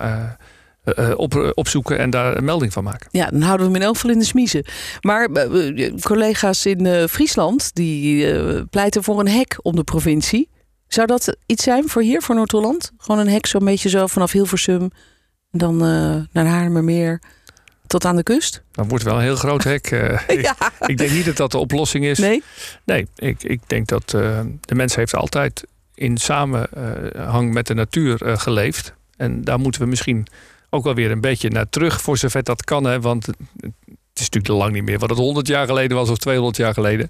uh, 0.86 1.12
op, 1.16 1.52
opzoeken 1.54 1.98
en 1.98 2.10
daar 2.10 2.38
een 2.38 2.44
melding 2.44 2.74
van 2.74 2.84
maken. 2.84 3.08
Ja, 3.12 3.26
dan 3.26 3.42
houden 3.42 3.66
we 3.66 3.72
hem 3.72 3.82
in 3.82 3.88
elk 3.88 3.96
geval 3.96 4.12
in 4.12 4.20
de 4.20 4.26
smiezen. 4.26 4.66
Maar 5.02 5.30
uh, 5.30 5.94
collega's 6.00 6.66
in 6.66 6.86
uh, 6.86 7.04
Friesland 7.06 7.74
die 7.74 8.66
pleiten 8.66 9.04
voor 9.04 9.20
een 9.20 9.28
hek 9.28 9.58
om 9.62 9.76
de 9.76 9.84
provincie. 9.84 10.50
Zou 10.88 11.08
dat 11.08 11.38
iets 11.46 11.64
zijn 11.64 11.90
voor 11.90 12.02
hier, 12.02 12.22
voor 12.22 12.36
Noord-Holland? 12.36 12.92
Gewoon 12.98 13.22
een 13.22 13.30
hek 13.30 13.46
zo'n 13.46 13.66
beetje 13.66 13.90
zo 13.90 14.08
vanaf 14.08 14.32
Hilversum 14.32 14.82
en 15.52 15.60
dan 15.60 15.78
naar 16.32 16.46
Haarlemmermeer 16.46 17.22
tot 17.88 18.06
aan 18.06 18.16
de 18.16 18.24
kust? 18.24 18.64
Dat 18.72 18.86
wordt 18.88 19.04
wel 19.04 19.16
een 19.16 19.22
heel 19.22 19.36
groot 19.36 19.64
hek. 19.64 19.90
ja. 19.90 20.56
ik, 20.80 20.88
ik, 20.88 20.98
denk 20.98 21.12
niet 21.12 21.26
dat 21.26 21.38
dat 21.38 21.52
de 21.52 21.58
oplossing 21.58 22.06
is. 22.06 22.20
Nee? 22.20 22.44
Nee, 22.84 23.08
ik, 23.16 23.44
ik 23.44 23.62
denk 23.68 23.88
dat 23.88 24.10
de 24.10 24.76
mens 24.76 24.96
heeft 24.96 25.16
altijd 25.16 25.64
in 25.94 26.18
samenhang 26.18 27.54
met 27.54 27.68
de 27.68 27.74
natuur 27.74 28.38
geleefd. 28.38 28.94
En 29.18 29.44
daar 29.44 29.60
moeten 29.60 29.82
we 29.82 29.88
misschien 29.88 30.28
ook 30.70 30.84
wel 30.84 30.94
weer 30.94 31.12
een 31.12 31.22
beetje 31.22 31.50
naar 31.50 31.70
terug, 31.70 32.02
voor 32.02 32.18
zover 32.18 32.44
dat 32.44 32.64
kan. 32.64 32.84
Hè, 32.84 33.02
want 33.02 33.26
het 33.26 34.24
is 34.24 34.30
natuurlijk 34.30 34.64
lang 34.64 34.74
niet 34.74 34.84
meer 34.84 35.00
wat 35.00 35.10
het 35.10 35.20
100 35.20 35.48
jaar 35.48 35.68
geleden 35.68 35.98
was 35.98 36.10
of 36.10 36.18
200 36.18 36.58
jaar 36.58 36.74
geleden. 36.74 37.10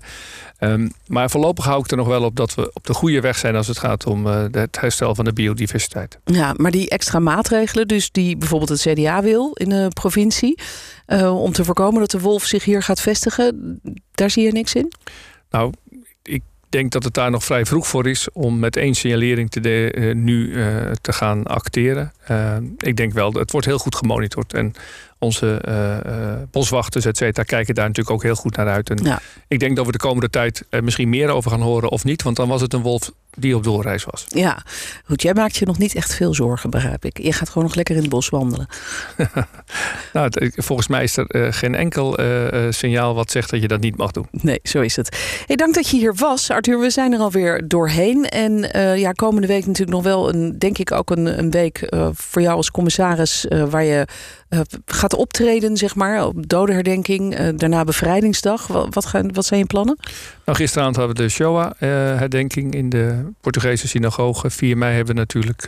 Um, 0.59 0.91
maar 1.07 1.29
voorlopig 1.29 1.65
hou 1.65 1.79
ik 1.79 1.91
er 1.91 1.97
nog 1.97 2.07
wel 2.07 2.24
op 2.24 2.35
dat 2.35 2.55
we 2.55 2.71
op 2.74 2.85
de 2.85 2.93
goede 2.93 3.21
weg 3.21 3.38
zijn 3.38 3.55
als 3.55 3.67
het 3.67 3.77
gaat 3.77 4.05
om 4.05 4.27
uh, 4.27 4.45
het 4.51 4.79
herstel 4.81 5.15
van 5.15 5.25
de 5.25 5.33
biodiversiteit. 5.33 6.19
Ja, 6.24 6.53
maar 6.57 6.71
die 6.71 6.89
extra 6.89 7.19
maatregelen, 7.19 7.88
dus 7.88 8.12
die 8.12 8.38
bijvoorbeeld 8.38 8.69
het 8.69 8.81
CDA 8.81 9.21
wil 9.21 9.51
in 9.53 9.69
de 9.69 9.88
provincie, 9.93 10.59
uh, 11.07 11.41
om 11.41 11.51
te 11.51 11.65
voorkomen 11.65 12.00
dat 12.00 12.12
de 12.12 12.19
wolf 12.19 12.45
zich 12.45 12.63
hier 12.63 12.83
gaat 12.83 13.01
vestigen, 13.01 13.79
daar 14.12 14.29
zie 14.29 14.43
je 14.43 14.51
niks 14.51 14.75
in? 14.75 14.91
Nou, 15.50 15.74
ik 16.24 16.41
denk 16.75 16.91
dat 16.91 17.03
het 17.03 17.13
daar 17.13 17.32
nog 17.32 17.44
vrij 17.44 17.65
vroeg 17.65 17.88
voor 17.88 18.08
is 18.08 18.27
om 18.34 18.60
met 18.60 18.77
één 18.77 18.94
signalering 18.94 19.50
te 19.50 19.60
de, 19.60 19.94
uh, 19.98 20.15
nu 20.15 20.48
uh, 20.48 20.91
te 21.01 21.13
gaan 21.13 21.44
acteren. 21.44 22.13
Uh, 22.32 22.55
ik 22.77 22.96
denk 22.98 23.13
wel, 23.13 23.34
het 23.34 23.51
wordt 23.51 23.67
heel 23.67 23.77
goed 23.77 23.96
gemonitord. 23.96 24.53
En 24.53 24.74
onze 25.19 25.62
boswachters, 26.51 27.05
et 27.05 27.17
cetera, 27.17 27.43
kijken 27.43 27.75
daar 27.75 27.88
natuurlijk 27.88 28.15
ook 28.15 28.24
heel 28.24 28.36
goed 28.36 28.55
naar 28.55 28.67
uit. 28.67 28.89
En 28.89 29.03
ja. 29.03 29.19
ik 29.48 29.60
denk 29.60 29.75
dat 29.75 29.86
we 29.86 29.91
de 29.91 29.98
komende 29.98 30.29
tijd 30.29 30.63
er 30.69 30.84
misschien 30.84 31.10
meer 31.10 31.29
over 31.29 31.51
gaan 31.51 31.62
horen 31.62 31.89
of 31.89 32.03
niet. 32.03 32.24
Want 32.24 32.36
dan 32.36 32.48
was 32.48 32.62
het 32.62 32.74
een 32.74 32.81
wolf 32.81 33.12
die 33.38 33.55
op 33.55 33.63
doorreis 33.63 34.03
was. 34.03 34.25
Ja, 34.27 34.63
goed. 35.05 35.22
Jij 35.22 35.34
maakt 35.34 35.55
je 35.55 35.65
nog 35.65 35.77
niet 35.77 35.95
echt 35.95 36.15
veel 36.15 36.34
zorgen, 36.34 36.69
begrijp 36.69 37.05
ik. 37.05 37.22
Je 37.22 37.34
gaat 37.34 37.50
gewoon 37.50 37.63
nog 37.63 37.75
lekker 37.75 37.95
in 37.95 38.01
het 38.01 38.10
bos 38.10 38.29
wandelen. 38.29 38.67
nou, 40.13 40.29
volgens 40.55 40.88
mij 40.88 41.03
is 41.03 41.17
er 41.17 41.53
geen 41.53 41.75
enkel 41.75 42.17
signaal 42.69 43.15
wat 43.15 43.31
zegt 43.31 43.50
dat 43.50 43.62
je 43.62 43.67
dat 43.67 43.79
niet 43.79 43.98
mag 43.98 44.12
doen. 44.12 44.27
Nee, 44.31 44.60
zo 44.63 44.81
is 44.81 44.95
het. 44.95 45.17
Hey, 45.45 45.55
dank 45.55 45.74
dat 45.74 45.89
je 45.89 45.98
hier 45.98 46.15
was, 46.15 46.50
Arthur. 46.50 46.79
We 46.79 46.89
zijn 46.89 47.13
er 47.13 47.19
alweer 47.19 47.67
doorheen. 47.67 48.29
En 48.29 48.69
ja, 49.00 49.12
komende 49.12 49.48
week 49.48 49.65
natuurlijk 49.65 49.98
nog 49.98 50.03
wel 50.03 50.34
een, 50.34 50.60
denk 50.60 50.77
ik 50.77 50.91
ook 50.91 51.10
een, 51.10 51.39
een 51.39 51.51
week 51.51 51.93
voor 52.13 52.41
jou 52.41 52.55
als 52.55 52.72
commissaris 52.72 53.45
waar 53.69 53.84
je 53.84 54.07
gaat 54.85 55.13
optreden, 55.13 55.77
zeg 55.77 55.95
maar, 55.95 56.25
op 56.25 56.50
dodenherdenking. 56.50 57.50
daarna 57.50 57.83
bevrijdingsdag. 57.83 58.67
Wat, 58.67 58.93
wat, 58.93 59.05
gaan, 59.05 59.33
wat 59.33 59.45
zijn 59.45 59.59
je 59.59 59.65
plannen? 59.65 59.97
Nou, 60.45 60.57
gisteravond 60.57 60.95
hadden 60.95 61.15
we 61.15 61.21
de 61.21 61.29
Shoah-herdenking 61.29 62.74
in 62.74 62.89
de 62.89 63.31
Portugese 63.41 63.88
synagoge. 63.88 64.50
4 64.50 64.77
mei 64.77 64.95
hebben 64.95 65.13
we 65.13 65.19
natuurlijk 65.19 65.67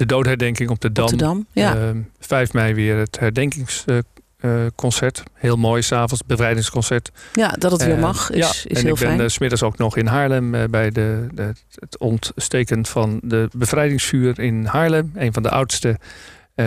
de 0.00 0.06
doodherdenking 0.06 0.70
op 0.70 0.80
de 0.80 0.92
Dam. 0.92 1.04
Op 1.04 1.10
de 1.10 1.16
Dam, 1.16 1.46
ja. 1.52 1.76
Uh, 1.76 1.88
5 2.18 2.52
mei 2.52 2.74
weer 2.74 2.96
het 2.96 3.18
herdenkingsconcert. 3.18 5.22
Heel 5.34 5.56
mooi, 5.56 5.82
s'avonds, 5.82 6.22
bevrijdingsconcert. 6.26 7.10
Ja, 7.32 7.48
dat 7.48 7.72
het 7.72 7.84
weer 7.84 7.98
mag, 7.98 8.30
is, 8.30 8.38
ja, 8.38 8.48
is 8.48 8.64
en 8.64 8.84
heel 8.84 8.94
ik 8.94 8.98
ben 8.98 9.08
fijn. 9.08 9.20
uh, 9.20 9.28
smiddags 9.28 9.62
ook 9.62 9.78
nog 9.78 9.96
in 9.96 10.06
Haarlem 10.06 10.70
bij 10.70 10.90
de, 10.90 11.26
de, 11.34 11.52
het 11.74 11.98
ontsteken 11.98 12.86
van 12.86 13.20
de 13.22 13.48
bevrijdingsvuur 13.56 14.38
in 14.38 14.64
Haarlem. 14.64 15.12
Een 15.14 15.32
van 15.32 15.42
de 15.42 15.50
oudste 15.50 15.98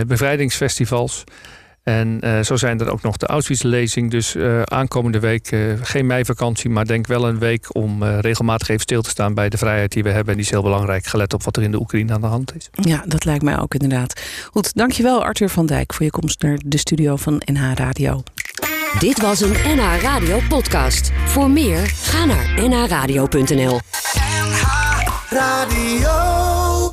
bevrijdingsfestivals. 0.08 1.24
En 1.84 2.20
uh, 2.24 2.40
zo 2.40 2.56
zijn 2.56 2.80
er 2.80 2.92
ook 2.92 3.02
nog 3.02 3.18
de 3.18 3.26
Auschwitz-lezing. 3.26 4.12
Dus 4.12 4.36
uh, 4.36 4.62
aankomende 4.62 5.20
week 5.20 5.52
uh, 5.52 5.74
geen 5.82 6.06
meivakantie, 6.06 6.70
maar 6.70 6.86
denk 6.86 7.08
wel 7.08 7.28
een 7.28 7.40
week 7.40 7.76
om 7.76 8.04
regelmatig 8.04 8.68
even 8.68 8.82
stil 8.82 9.02
te 9.02 9.10
staan 9.10 9.34
bij 9.34 9.50
de 9.50 9.58
vrijheid 9.58 9.92
die 9.92 10.04
we 10.04 10.10
hebben. 10.10 10.28
En 10.28 10.36
die 10.36 10.46
is 10.46 10.52
heel 10.52 10.62
belangrijk, 10.62 11.06
gelet 11.06 11.34
op 11.34 11.44
wat 11.44 11.58
er 11.58 11.64
in 11.64 11.72
de 11.72 11.80
Oekraïne 11.80 12.14
aan 12.14 12.22
de 12.22 12.28
hand 12.28 12.56
is. 12.56 12.70
Ja, 12.72 13.04
dat 13.08 13.26
lijkt 13.26 13.44
mij 13.44 13.60
ook 13.60 13.74
inderdaad. 13.74 14.22
Goed, 14.52 14.74
dankjewel 14.74 15.24
Arthur 15.24 15.50
van 15.50 15.66
Dijk 15.66 15.94
voor 15.94 16.06
je 16.06 16.12
komst 16.12 16.42
naar 16.42 16.60
de 16.66 16.78
studio 16.78 17.16
van 17.16 17.42
NH 17.46 17.74
Radio. 17.76 18.24
Dit 19.00 19.22
was 19.22 19.42
een 19.42 19.52
NH 19.52 20.02
Radio 20.02 20.40
podcast. 20.50 21.12
Voor 21.26 21.50
meer, 21.50 21.80
ga 21.86 22.26
naar 22.26 22.70
nhradio.nl 22.70 23.80
NH 24.34 24.64
Radio 25.30 26.92